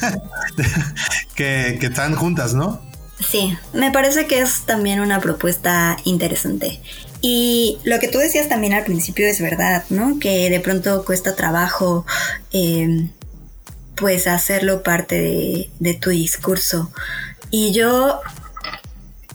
[1.34, 2.80] que, que están juntas, ¿no?
[3.20, 6.80] Sí, me parece que es también una propuesta interesante.
[7.26, 10.18] Y lo que tú decías también al principio es verdad, ¿no?
[10.18, 12.04] Que de pronto cuesta trabajo,
[12.52, 13.10] em,
[13.96, 16.90] pues, hacerlo parte de, de, tu discurso.
[17.50, 18.20] Y yo,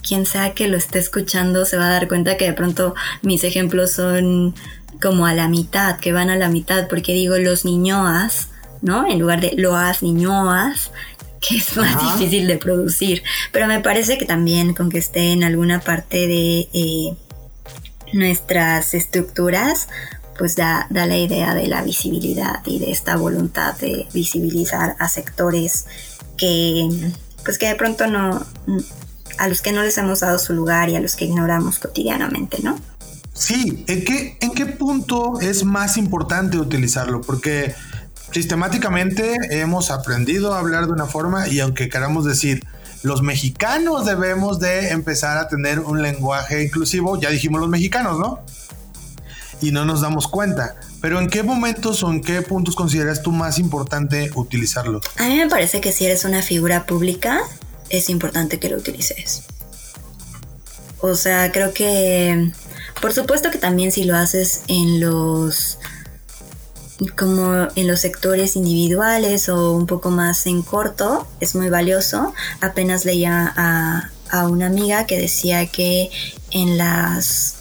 [0.01, 3.43] quien sea que lo esté escuchando, se va a dar cuenta que de pronto mis
[3.43, 4.55] ejemplos son
[5.01, 8.49] como a la mitad, que van a la mitad, porque digo los niñoas,
[8.81, 9.07] ¿no?
[9.07, 10.91] En lugar de loas niñoas,
[11.47, 13.23] que es más difícil de producir.
[13.51, 17.15] Pero me parece que también con que esté en alguna parte de eh,
[18.13, 19.87] nuestras estructuras,
[20.39, 25.09] pues da, da la idea de la visibilidad y de esta voluntad de visibilizar a
[25.09, 25.85] sectores
[26.37, 27.11] que,
[27.43, 28.45] pues que de pronto no,
[29.37, 32.59] a los que no les hemos dado su lugar y a los que ignoramos cotidianamente,
[32.63, 32.79] ¿no?
[33.33, 37.19] Sí, ¿en qué, ¿en qué punto es más importante utilizarlo?
[37.19, 37.75] Porque
[38.31, 42.63] sistemáticamente hemos aprendido a hablar de una forma y aunque queramos decir,
[43.03, 48.39] los mexicanos debemos de empezar a tener un lenguaje inclusivo, ya dijimos los mexicanos, ¿no?
[49.61, 50.75] Y no nos damos cuenta.
[51.01, 55.01] Pero ¿en qué momentos o en qué puntos consideras tú más importante utilizarlo?
[55.17, 57.41] A mí me parece que si eres una figura pública,
[57.89, 59.43] es importante que lo utilices.
[61.01, 62.51] O sea, creo que
[63.01, 65.77] por supuesto que también si lo haces en los
[67.15, 72.33] como en los sectores individuales o un poco más en corto, es muy valioso.
[72.59, 76.09] Apenas leía a, a una amiga que decía que
[76.51, 77.55] en las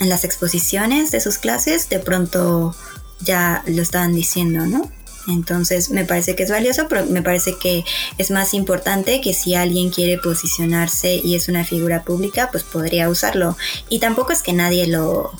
[0.00, 2.74] en las exposiciones de sus clases de pronto
[3.20, 4.90] ya lo estaban diciendo, ¿no?
[5.28, 7.84] Entonces me parece que es valioso, pero me parece que
[8.18, 13.08] es más importante que si alguien quiere posicionarse y es una figura pública, pues podría
[13.08, 13.56] usarlo.
[13.88, 15.32] Y tampoco es que nadie lo...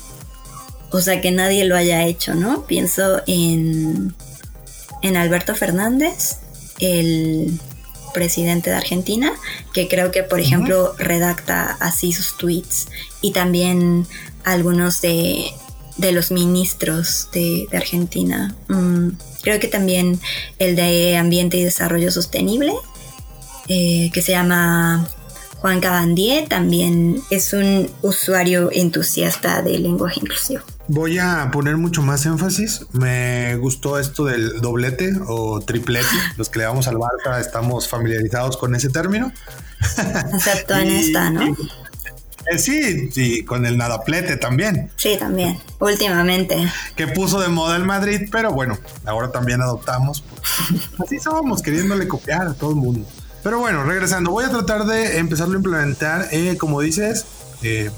[0.90, 2.66] O sea, que nadie lo haya hecho, ¿no?
[2.66, 4.14] Pienso en,
[5.02, 6.38] en Alberto Fernández,
[6.78, 7.58] el
[8.14, 9.32] presidente de Argentina,
[9.72, 12.86] que creo que, por ejemplo, redacta así sus tweets.
[13.20, 14.06] Y también
[14.44, 15.46] algunos de,
[15.96, 18.54] de los ministros de, Argentina.
[18.68, 19.10] Mm,
[19.42, 20.20] creo que también
[20.58, 22.74] el de Ambiente y Desarrollo Sostenible,
[23.68, 25.08] eh, que se llama
[25.56, 30.62] Juan Cabandier, también es un usuario entusiasta del lenguaje inclusivo.
[30.86, 32.84] Voy a poner mucho más énfasis.
[32.92, 36.06] Me gustó esto del doblete o triplete.
[36.36, 39.32] Los que le vamos al Barca estamos familiarizados con ese término.
[40.34, 41.56] Excepto en esta, ¿no?
[42.58, 44.90] Sí, sí, con el nadaplete también.
[44.96, 46.56] Sí, también, últimamente.
[46.96, 50.24] Que puso de moda el Madrid, pero bueno, ahora también adoptamos.
[50.98, 53.06] Así somos, queriéndole copiar a todo el mundo.
[53.42, 57.26] Pero bueno, regresando, voy a tratar de empezarlo a implementar, eh, como dices,
[57.62, 57.90] eh,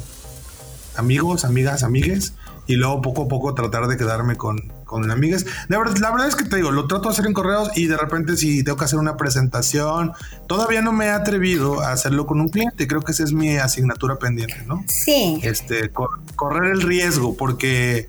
[0.97, 2.35] amigos, amigas, amigues,
[2.67, 5.45] y luego poco a poco tratar de quedarme con, con amigas.
[5.69, 8.37] la verdad es que te digo, lo trato de hacer en correos y de repente
[8.37, 10.13] si tengo que hacer una presentación,
[10.47, 12.87] todavía no me he atrevido a hacerlo con un cliente.
[12.87, 14.85] Creo que esa es mi asignatura pendiente, ¿no?
[14.89, 15.41] Sí.
[15.43, 18.09] Este, correr el riesgo porque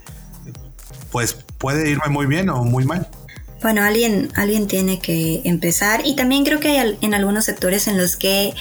[1.11, 3.09] pues puede irme muy bien o muy mal.
[3.61, 7.97] Bueno, alguien, alguien tiene que empezar y también creo que hay en algunos sectores en
[7.97, 8.53] los que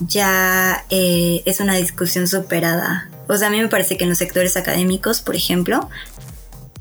[0.00, 3.10] ya eh, es una discusión superada.
[3.28, 5.88] O sea, a mí me parece que en los sectores académicos, por ejemplo,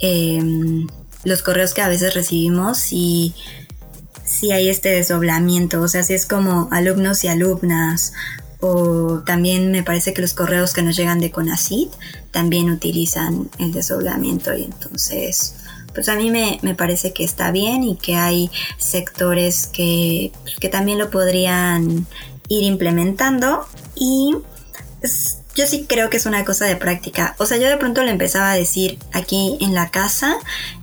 [0.04, 0.88] em,
[1.24, 3.34] los correos que a veces recibimos y
[4.26, 8.14] si hay este desdoblamiento, o sea, si es como alumnos y alumnas,
[8.60, 11.92] o también me parece que los correos que nos llegan de CONACIT
[12.32, 15.56] también utilizan el desdoblamiento y entonces
[15.94, 20.70] pues a mí me, parece que está bien y que hay sectores que, pues, que
[20.70, 22.08] también lo podrían
[22.50, 24.36] ir implementando y
[25.56, 27.36] yo sí creo que es una cosa de práctica.
[27.38, 30.36] O sea, yo de pronto le empezaba a decir aquí en la casa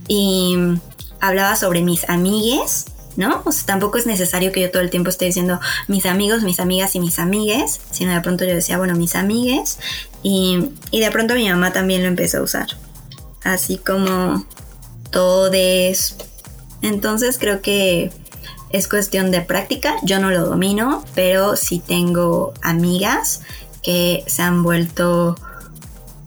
[0.07, 0.57] y
[1.21, 3.43] hablaba sobre mis amigues, ¿no?
[3.45, 6.61] O sea, tampoco es necesario que yo todo el tiempo esté diciendo mis amigos, mis
[6.61, 9.79] amigas y mis amigues, sino de pronto yo decía, bueno, mis amigues
[10.23, 12.69] y, y de pronto mi mamá también lo empezó a usar.
[13.43, 14.45] Así como
[15.11, 16.17] todes.
[16.83, 18.13] Entonces creo que
[18.71, 19.97] es cuestión de práctica.
[20.03, 23.43] Yo no lo domino, pero sí tengo amigas
[23.83, 25.37] que se han vuelto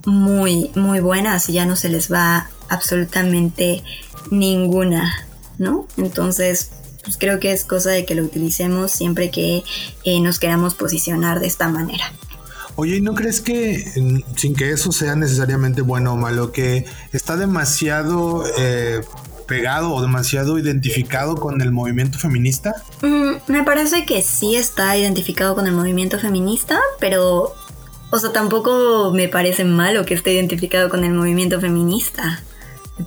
[0.05, 3.83] muy, muy buenas y ya no se les va absolutamente
[4.31, 5.27] ninguna,
[5.57, 5.87] ¿no?
[5.97, 6.71] Entonces,
[7.03, 9.63] pues creo que es cosa de que lo utilicemos siempre que
[10.03, 12.11] eh, nos queramos posicionar de esta manera.
[12.75, 13.85] Oye, ¿y no crees que,
[14.35, 19.01] sin que eso sea necesariamente bueno o malo, que está demasiado eh,
[19.47, 22.73] pegado o demasiado identificado con el movimiento feminista?
[23.01, 27.53] Mm, me parece que sí está identificado con el movimiento feminista, pero,
[28.09, 32.41] o sea, tampoco me parece malo que esté identificado con el movimiento feminista.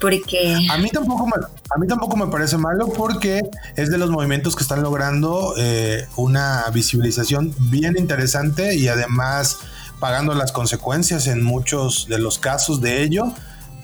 [0.00, 0.56] Porque...
[0.70, 3.42] A mí tampoco me, a mí tampoco me parece malo porque
[3.76, 9.60] es de los movimientos que están logrando eh, una visibilización bien interesante y además
[10.00, 13.32] pagando las consecuencias en muchos de los casos de ello.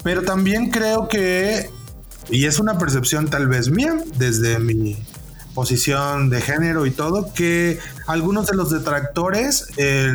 [0.02, 1.70] Pero también creo que,
[2.30, 4.96] y es una percepción tal vez mía, desde mi
[5.54, 10.12] posición de género y todo, que algunos de los detractores eh,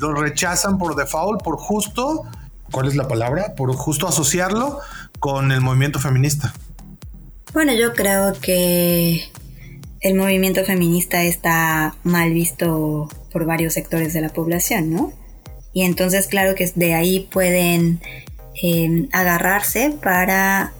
[0.00, 2.24] lo rechazan por default, por justo,
[2.70, 3.54] ¿cuál es la palabra?
[3.56, 4.80] Por justo asociarlo
[5.18, 6.52] con el movimiento feminista?
[7.52, 9.30] Bueno, yo creo que
[10.00, 15.12] el movimiento feminista está mal visto por varios sectores de la población, ¿no?
[15.72, 18.00] Y entonces, claro que de ahí pueden
[18.62, 20.72] em, agarrarse para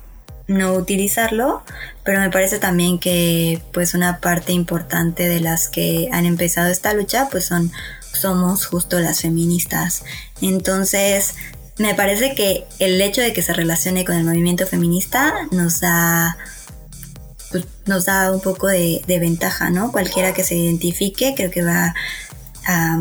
[0.48, 1.62] no utilizarlo,
[2.04, 6.94] pero me parece también que pues una parte importante de las que han empezado esta
[6.94, 7.72] lucha pues son
[8.12, 10.02] somos justo las feministas.
[10.40, 11.34] Entonces,
[11.78, 16.36] me parece que el hecho de que se relacione con el movimiento feminista nos da
[17.50, 19.92] pues, nos da un poco de, ventaja, ¿no?
[19.92, 21.94] Cualquiera que se identifique creo que va
[22.64, 23.00] a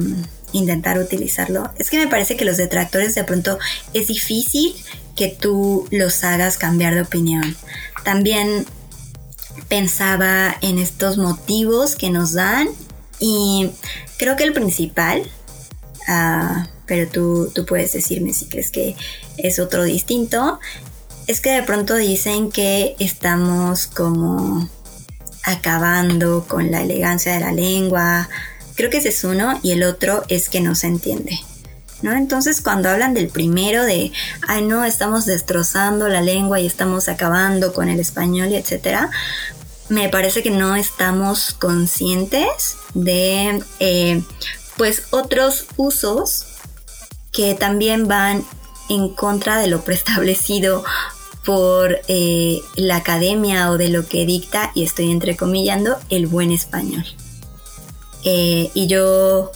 [0.52, 1.72] intentar utilizarlo.
[1.78, 3.58] Es que me parece que los detractores de pronto
[3.94, 4.76] es difícil
[5.16, 7.56] que tú los hagas cambiar de opinión.
[8.04, 8.66] También
[9.68, 12.68] pensaba en estos motivos que nos dan
[13.20, 13.72] y
[14.18, 15.24] creo que el principal
[16.08, 18.96] uh, pero tú, tú puedes decirme si crees que
[19.38, 20.60] es otro distinto,
[21.28, 24.70] es que de pronto dicen que estamos como
[25.44, 28.30] acabando con la elegancia de la lengua.
[28.76, 31.40] Creo que ese es uno y el otro es que no se entiende.
[32.06, 32.14] ¿No?
[32.14, 34.12] Entonces cuando hablan del primero de,
[34.48, 39.10] ay no, estamos destrozando la lengua y estamos acabando con el español y etcétera,
[39.90, 44.22] me parece que no estamos conscientes de eh,
[44.78, 46.46] pues otros usos
[47.32, 48.46] que también van
[48.88, 50.84] en contra de lo preestablecido
[51.44, 57.06] por eh, la academia o de lo que dicta, y estoy entrecomillando, el buen español.
[58.24, 59.52] Eh, y yo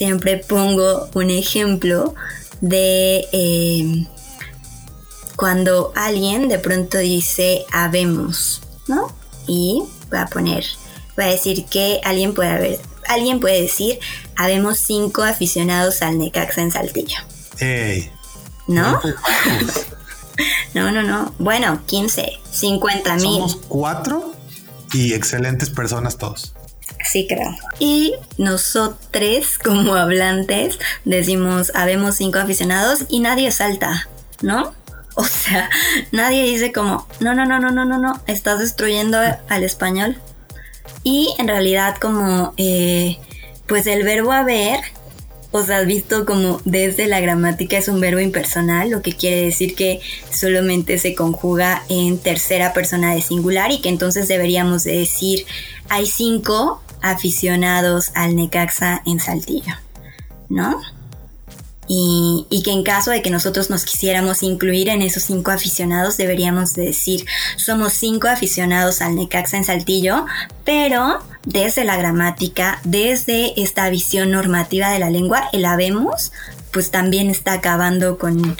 [0.00, 2.14] siempre pongo un ejemplo
[2.62, 4.06] de eh,
[5.36, 9.14] cuando alguien de pronto dice habemos, ¿no?
[9.46, 10.64] Y voy a poner,
[11.16, 13.98] voy a decir que alguien puede haber, alguien puede decir
[14.36, 17.18] habemos cinco aficionados al Necaxa en Saltillo.
[18.68, 19.02] ¿No?
[20.74, 21.34] no, no, no.
[21.38, 23.22] Bueno, 15, 50 mil.
[23.24, 24.32] Somos cuatro
[24.94, 26.54] y excelentes personas todos.
[27.10, 27.56] Sí, creo.
[27.80, 34.08] Y nosotros, como hablantes, decimos, habemos cinco aficionados y nadie salta,
[34.42, 34.74] ¿no?
[35.16, 35.68] O sea,
[36.12, 40.18] nadie dice como, no, no, no, no, no, no, no, estás destruyendo al español.
[41.02, 43.18] Y en realidad como eh,
[43.66, 44.78] pues el verbo haber,
[45.50, 49.74] o sea, visto como desde la gramática es un verbo impersonal, lo que quiere decir
[49.74, 50.00] que
[50.32, 55.44] solamente se conjuga en tercera persona de singular y que entonces deberíamos de decir
[55.88, 59.74] hay cinco aficionados al Necaxa en Saltillo,
[60.48, 60.80] ¿no?
[61.92, 66.74] Y, que en caso de que nosotros nos quisiéramos incluir en esos cinco aficionados, deberíamos
[66.74, 67.26] de decir,
[67.56, 70.24] somos cinco aficionados al Necaxa en Saltillo,
[70.64, 76.30] pero desde la gramática, desde esta visión normativa de la lengua, el habemos,
[76.72, 78.56] pues también está acabando con,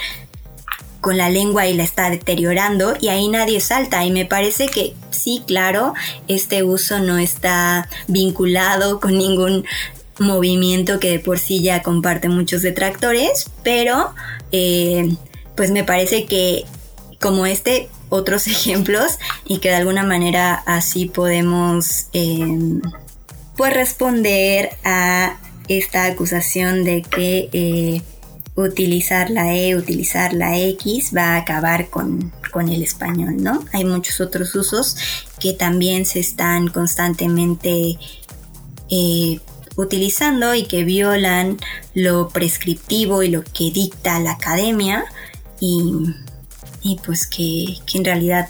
[1.00, 4.04] con la lengua y la está deteriorando y ahí nadie salta.
[4.04, 5.94] Y me parece que sí, claro,
[6.28, 9.64] este uso no está vinculado con ningún
[10.18, 14.14] movimiento que de por sí ya comparte muchos detractores, pero
[14.52, 15.14] eh,
[15.56, 16.64] pues me parece que
[17.20, 22.82] como este otros ejemplos y que de alguna manera así podemos em,
[23.56, 25.38] pues responder a
[25.68, 28.02] esta acusación de que eh,
[28.60, 32.32] utilizar la E, utilizar la X va a acabar con,
[32.68, 33.64] el español, ¿no?
[33.72, 34.96] Hay muchos otros usos
[35.38, 37.96] que también se están constantemente
[38.90, 39.40] eh,
[39.76, 41.58] utilizando y que violan
[41.94, 45.04] lo prescriptivo y lo que dicta la academia
[45.60, 48.48] y, pues que, en realidad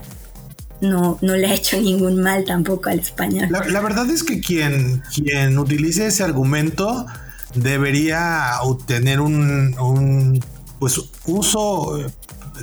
[0.81, 3.49] no, no, le ha hecho ningún mal tampoco al español.
[3.51, 7.07] La, verdad es que quien, quien utilice ese argumento
[7.55, 8.53] debería
[8.87, 10.45] tener un,
[10.79, 11.99] pues, uso,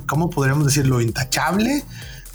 [0.06, 1.84] ¿cómo podríamos decirlo?, intachable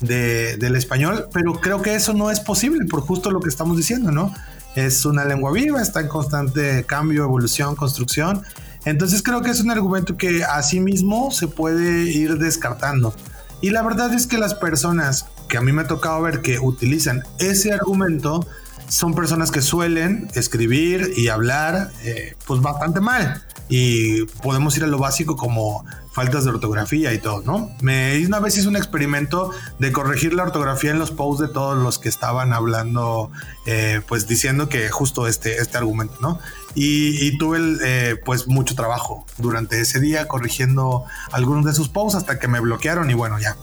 [0.01, 4.11] del español, pero creo que eso no es posible por justo lo que estamos diciendo,
[4.11, 4.35] ¿no?
[4.75, 8.43] Es una lengua viva, está en constante cambio, evolución, construcción.
[8.85, 13.15] Entonces creo que es un argumento que a sí mismo se puede ir descartando.
[13.61, 16.59] Y la verdad es que las personas que a mí me ha tocado ver que
[16.59, 18.45] utilizan ese argumento,
[18.93, 23.43] son personas que suelen escribir y hablar eh, pues bastante mal.
[23.71, 25.83] Y podemos ir a lo básico como
[26.13, 27.75] faltas de ortografía y todo, ¿no?
[27.81, 31.83] Me una vez hice un experimento de corregir la ortografía en los posts de todos
[31.83, 33.33] los que estaban hablando,
[33.65, 36.39] eh, pues diciendo que justo este, este argumento, ¿no?
[36.75, 42.39] Y, tuve eh, pues mucho trabajo durante ese día corrigiendo algunos de sus posts hasta
[42.39, 43.57] que me bloquearon y bueno, ya.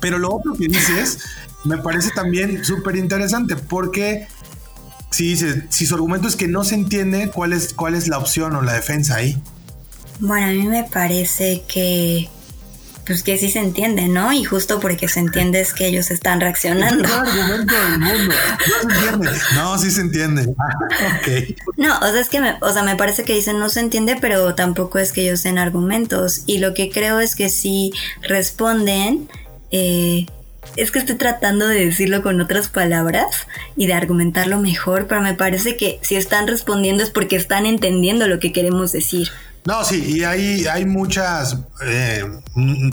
[0.00, 1.18] Pero lo otro que dices
[1.66, 4.28] me parece también súper interesante porque
[5.10, 8.54] si, si su argumento es que no se entiende, ¿cuál es, ¿cuál es la opción
[8.54, 9.40] o la defensa ahí?
[10.18, 12.28] Bueno, a mí me parece que
[13.06, 14.32] pues que sí se entiende, ¿no?
[14.32, 17.08] Y justo porque se entiende es que ellos están reaccionando.
[19.54, 20.54] No sí se entiende.
[21.76, 24.16] No, o sea, es que me, o sea, me parece que dicen no se entiende,
[24.20, 26.42] pero tampoco es que ellos den argumentos.
[26.46, 27.92] Y lo que creo es que si
[28.22, 29.28] responden,
[29.70, 30.26] eh,
[30.76, 33.46] es que estoy tratando de decirlo con otras palabras
[33.76, 38.26] y de argumentarlo mejor, pero me parece que si están respondiendo es porque están entendiendo
[38.26, 39.30] lo que queremos decir.
[39.66, 42.22] No, sí, y hay, hay muchas, eh,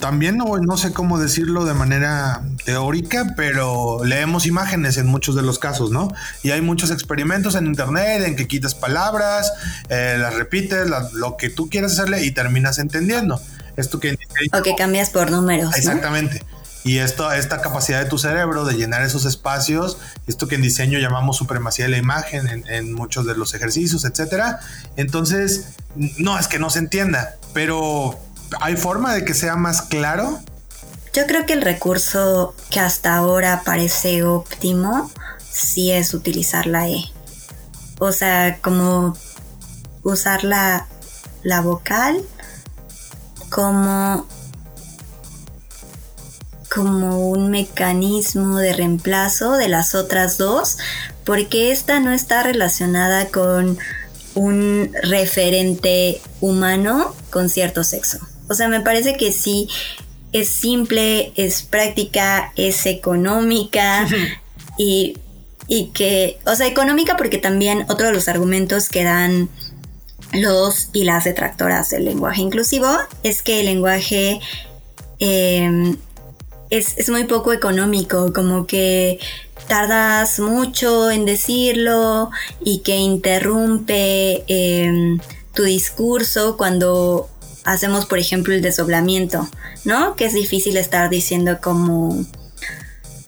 [0.02, 5.44] también no, no sé cómo decirlo de manera teórica, pero leemos imágenes en muchos de
[5.44, 6.12] los casos, ¿no?
[6.42, 9.54] Y hay muchos experimentos en internet en que quitas palabras,
[9.90, 13.40] eh, las repites, lo que tú quieras hacerle y terminas entendiendo.
[13.78, 14.18] Esto que...
[14.52, 15.76] O que cambias por números.
[15.76, 16.42] Exactamente.
[16.84, 21.00] Y esto, esta capacidad de tu cerebro de llenar esos espacios, esto que en diseño
[21.00, 24.60] llamamos supremacía de la imagen en, muchos de los ejercicios, etcétera.
[24.98, 28.20] Entonces, no es que no se entienda, pero
[28.60, 30.42] ¿hay forma de que sea más claro?
[31.14, 35.10] Yo creo que el recurso que hasta ahora parece óptimo
[35.50, 37.04] sí es utilizar la E.
[38.00, 39.16] O sea, como
[40.02, 40.88] usar la,
[41.44, 42.22] la vocal
[43.50, 44.28] como
[46.74, 50.78] como un mecanismo de reemplazo de las otras dos,
[51.26, 53.78] porque esta no está relacionada con
[54.36, 58.20] un referente humano con cierto sexo.
[58.50, 59.68] O sea, me parece que sí
[60.32, 64.08] es simple, es práctica, es económica
[64.78, 65.18] y,
[65.68, 69.50] y que, o sea, económica porque también otro de los argumentos que dan
[70.34, 72.88] los y las detractoras del lenguaje inclusivo
[73.22, 74.40] es que el lenguaje
[75.20, 75.96] em,
[76.78, 79.20] es, muy poco económico, como que
[79.68, 82.32] tardas mucho en decirlo
[82.64, 85.20] y que interrumpe em,
[85.54, 87.30] tu discurso cuando
[87.64, 89.48] hacemos, por ejemplo, el desdoblamiento,
[89.86, 90.16] ¿no?
[90.16, 92.26] Que es difícil estar diciendo como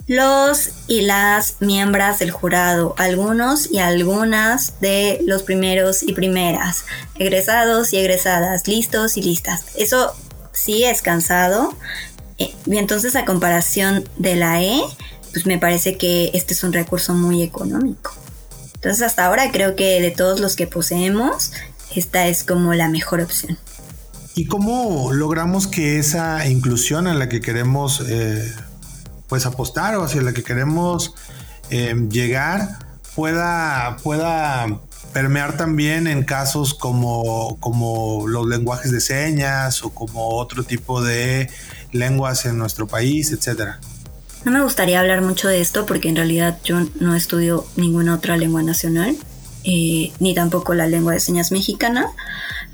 [0.08, 6.86] los y las miembros del jurado, algunos y algunas de los primeros y primeras,
[7.16, 9.66] egresados y egresadas, listos y listas.
[9.78, 10.14] Eso
[10.52, 11.76] sí es cansado
[12.38, 14.82] y entonces a comparación de la E,
[15.32, 18.14] pues me parece que este es un recurso muy económico.
[18.76, 21.52] Entonces hasta ahora creo que de todos los que poseemos,
[21.96, 23.58] esta es como la mejor opción.
[24.36, 28.54] ¿Y cómo logramos que esa inclusión a la que queremos eh,
[29.28, 31.16] pues apostar o hacia la que queremos
[31.70, 32.80] eh, llegar
[33.16, 34.68] pueda, pueda
[35.14, 41.50] permear también en casos como, como los lenguajes de señas o como otro tipo de
[41.96, 43.80] lenguas en nuestro país, etcétera?
[44.44, 48.38] No me gustaría hablar mucho de esto porque en realidad yo no estudio ninguna otra
[48.38, 49.16] lengua nacional,
[49.64, 52.12] eh, ni tampoco la lengua de señas mexicana,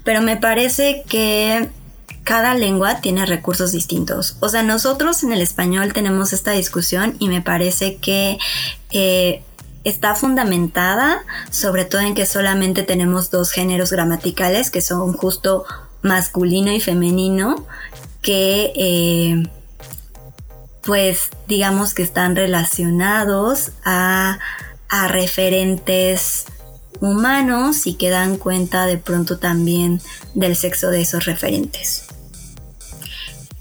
[0.03, 1.69] pero me parece que
[2.23, 4.35] cada lengua tiene recursos distintos.
[4.41, 8.37] O sea, nosotros en el español tenemos esta discusión y me parece que
[8.91, 9.41] eh,
[9.83, 15.65] está fundamentada sobre todo en que solamente tenemos dos géneros gramaticales que son justo
[16.01, 17.65] masculino y femenino
[18.21, 19.47] que eh,
[20.83, 24.39] pues digamos que están relacionados a,
[24.89, 26.45] a referentes
[26.99, 30.01] humanos y que dan cuenta de pronto también
[30.35, 32.05] del sexo de esos referentes.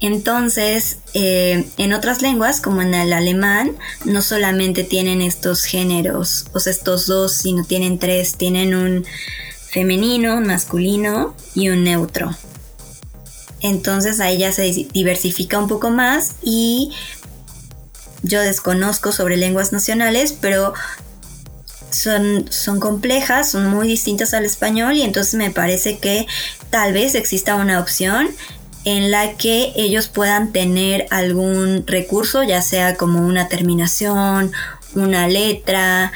[0.00, 6.60] Entonces, eh, en otras lenguas, como en el alemán, no solamente tienen estos géneros, o
[6.60, 9.04] sea, estos dos, sino tienen tres, tienen un
[9.68, 12.34] femenino, un masculino y un neutro.
[13.60, 16.92] Entonces ahí ya se diversifica un poco más y
[18.22, 20.74] yo desconozco sobre lenguas nacionales, pero
[21.90, 26.26] son, son complejas, son muy distintas al español y entonces me parece que
[26.70, 28.28] tal vez exista una opción
[28.84, 34.52] en la que ellos puedan tener algún recurso, ya sea como una terminación,
[34.94, 36.12] una letra,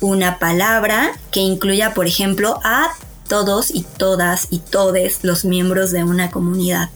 [0.00, 2.90] una palabra que incluya, por ejemplo, a
[3.28, 6.90] todos y todas y todes los miembros de una comunidad.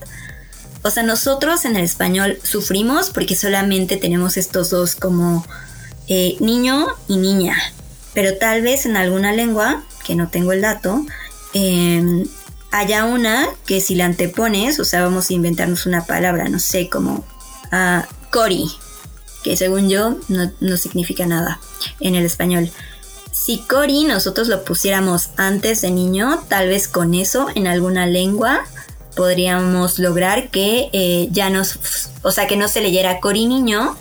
[0.81, 5.45] O sea, nosotros en el español sufrimos porque solamente tenemos estos dos como
[6.07, 7.55] eh, niño y niña.
[8.13, 11.05] Pero tal vez en alguna lengua, que no tengo el dato,
[11.53, 12.25] em,
[12.71, 16.89] haya una que si la antepones, o sea, vamos a inventarnos una palabra, no sé,
[16.89, 17.25] como
[17.71, 18.69] uh, cori,
[19.43, 21.59] que según yo no, no significa nada
[21.99, 22.71] en el español.
[23.33, 28.61] Si cori nosotros lo pusiéramos antes de niño, tal vez con eso en alguna lengua
[29.15, 31.79] podríamos lograr que eh, ya nos,
[32.21, 33.97] o sea, que no se leyera cori niño,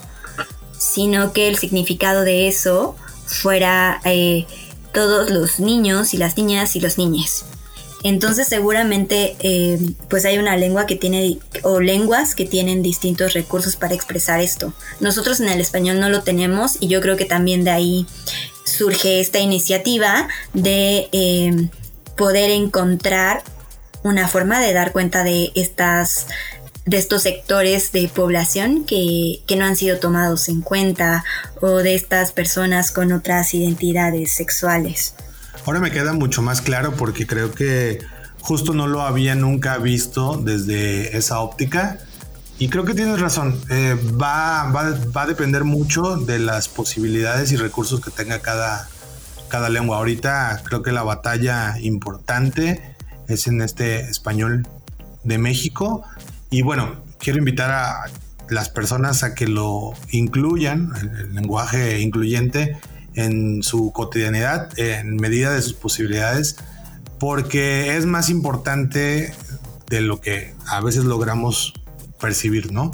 [0.79, 4.47] sino que el significado de eso fuera eh,
[4.93, 7.47] todos los niños y las niñas y los niñes.
[8.05, 9.79] Entonces seguramente eh,
[10.11, 14.73] pues hay una lengua que tiene o lenguas que tienen distintos recursos para expresar esto.
[14.99, 18.07] Nosotros en el español no lo tenemos y yo creo que también de ahí
[18.73, 21.69] surge esta iniciativa de eh,
[22.17, 23.43] poder encontrar
[24.03, 26.27] una forma de dar cuenta de estas
[26.85, 31.25] de estos sectores de población que, que, no han sido tomados en cuenta
[31.61, 35.15] o de estas personas con otras identidades sexuales.
[35.65, 38.01] Ahora me queda mucho más claro porque creo que
[38.41, 41.99] justo no lo había nunca visto desde esa óptica.
[42.63, 48.01] Y creo que tienes razón, eh, va, a depender mucho de las posibilidades y recursos
[48.01, 48.89] que tenga cada,
[49.49, 49.97] cada lengua.
[49.97, 52.95] Ahorita creo que la batalla importante
[53.27, 54.69] es en este español
[55.25, 56.05] de México.
[56.51, 58.05] Y bueno, quiero invitar a
[58.49, 62.79] las personas a que lo incluyan, el, el lenguaje incluyente,
[63.15, 66.59] en su cotidianidad en medida de sus posibilidades
[67.19, 69.35] porque es más importante
[69.89, 71.75] de lo que a veces logramos
[72.23, 72.93] percibir, ¿no?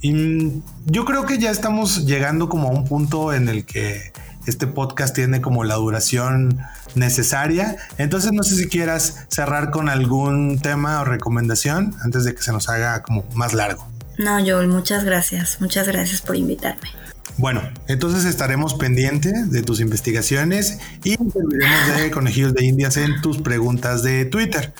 [0.00, 4.12] Y yo creo que ya estamos llegando como a un punto en el que
[4.46, 6.60] este podcast tiene como la duración
[6.94, 7.76] necesaria.
[7.98, 12.52] Entonces no sé si quieras cerrar con algún tema o recomendación antes de que se
[12.52, 13.86] nos haga como más largo.
[14.18, 15.60] No, Joel, muchas gracias.
[15.60, 16.88] Muchas gracias por invitarme.
[17.36, 23.38] Bueno, entonces estaremos pendientes de tus investigaciones y serviremos de conejillos de indias en tus
[23.38, 24.72] preguntas de Twitter.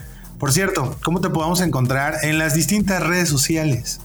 [0.44, 4.02] Por cierto, ¿cómo te podemos encontrar en las distintas redes sociales?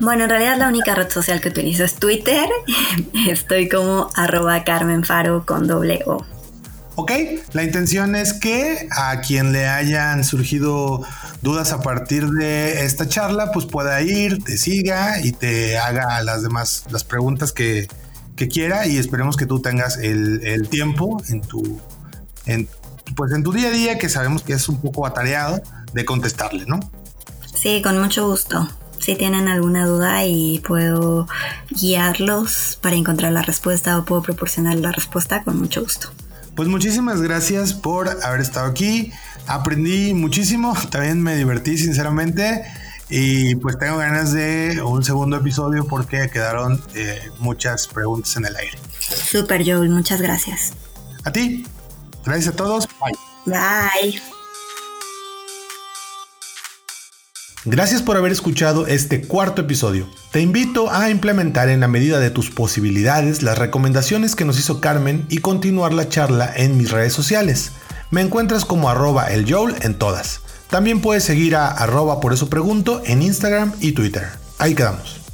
[0.00, 2.48] Bueno, en realidad la única red social que utilizo es Twitter.
[3.28, 6.26] Estoy como arroba Carmen Faro con doble O.
[6.96, 7.12] Ok,
[7.52, 11.04] la intención es que a quien le hayan surgido
[11.40, 16.42] dudas a partir de esta charla, pues pueda ir, te siga y te haga las
[16.42, 17.86] demás, las preguntas que,
[18.50, 21.80] quiera y esperemos que tú tengas el, tiempo en tu,
[22.44, 22.68] en,
[23.14, 26.64] pues en tu día a día, que sabemos que es un poco atareado, de contestarle,
[26.66, 26.80] ¿no?
[27.54, 28.68] Sí, con mucho gusto.
[28.98, 31.28] Si tienen alguna duda y puedo
[31.70, 36.10] guiarlos para encontrar la respuesta o puedo proporcionar la respuesta, con mucho gusto.
[36.54, 39.12] Pues muchísimas gracias por haber estado aquí.
[39.46, 42.64] Aprendí muchísimo, también me divertí sinceramente
[43.08, 48.56] y pues tengo ganas de un segundo episodio porque quedaron eh, muchas preguntas en el
[48.56, 48.78] aire.
[49.00, 50.72] Super Joel, muchas gracias.
[51.24, 51.64] A ti.
[52.24, 52.88] Gracias a todos.
[53.00, 53.14] Bye.
[53.46, 54.35] Bye.
[57.68, 60.06] Gracias por haber escuchado este cuarto episodio.
[60.30, 64.80] Te invito a implementar en la medida de tus posibilidades las recomendaciones que nos hizo
[64.80, 67.72] Carmen y continuar la charla en mis redes sociales.
[68.12, 69.52] Me encuentras como arroba el
[69.82, 70.42] en todas.
[70.70, 74.28] También puedes seguir a arroba por eso pregunto en Instagram y Twitter.
[74.58, 75.25] Ahí quedamos.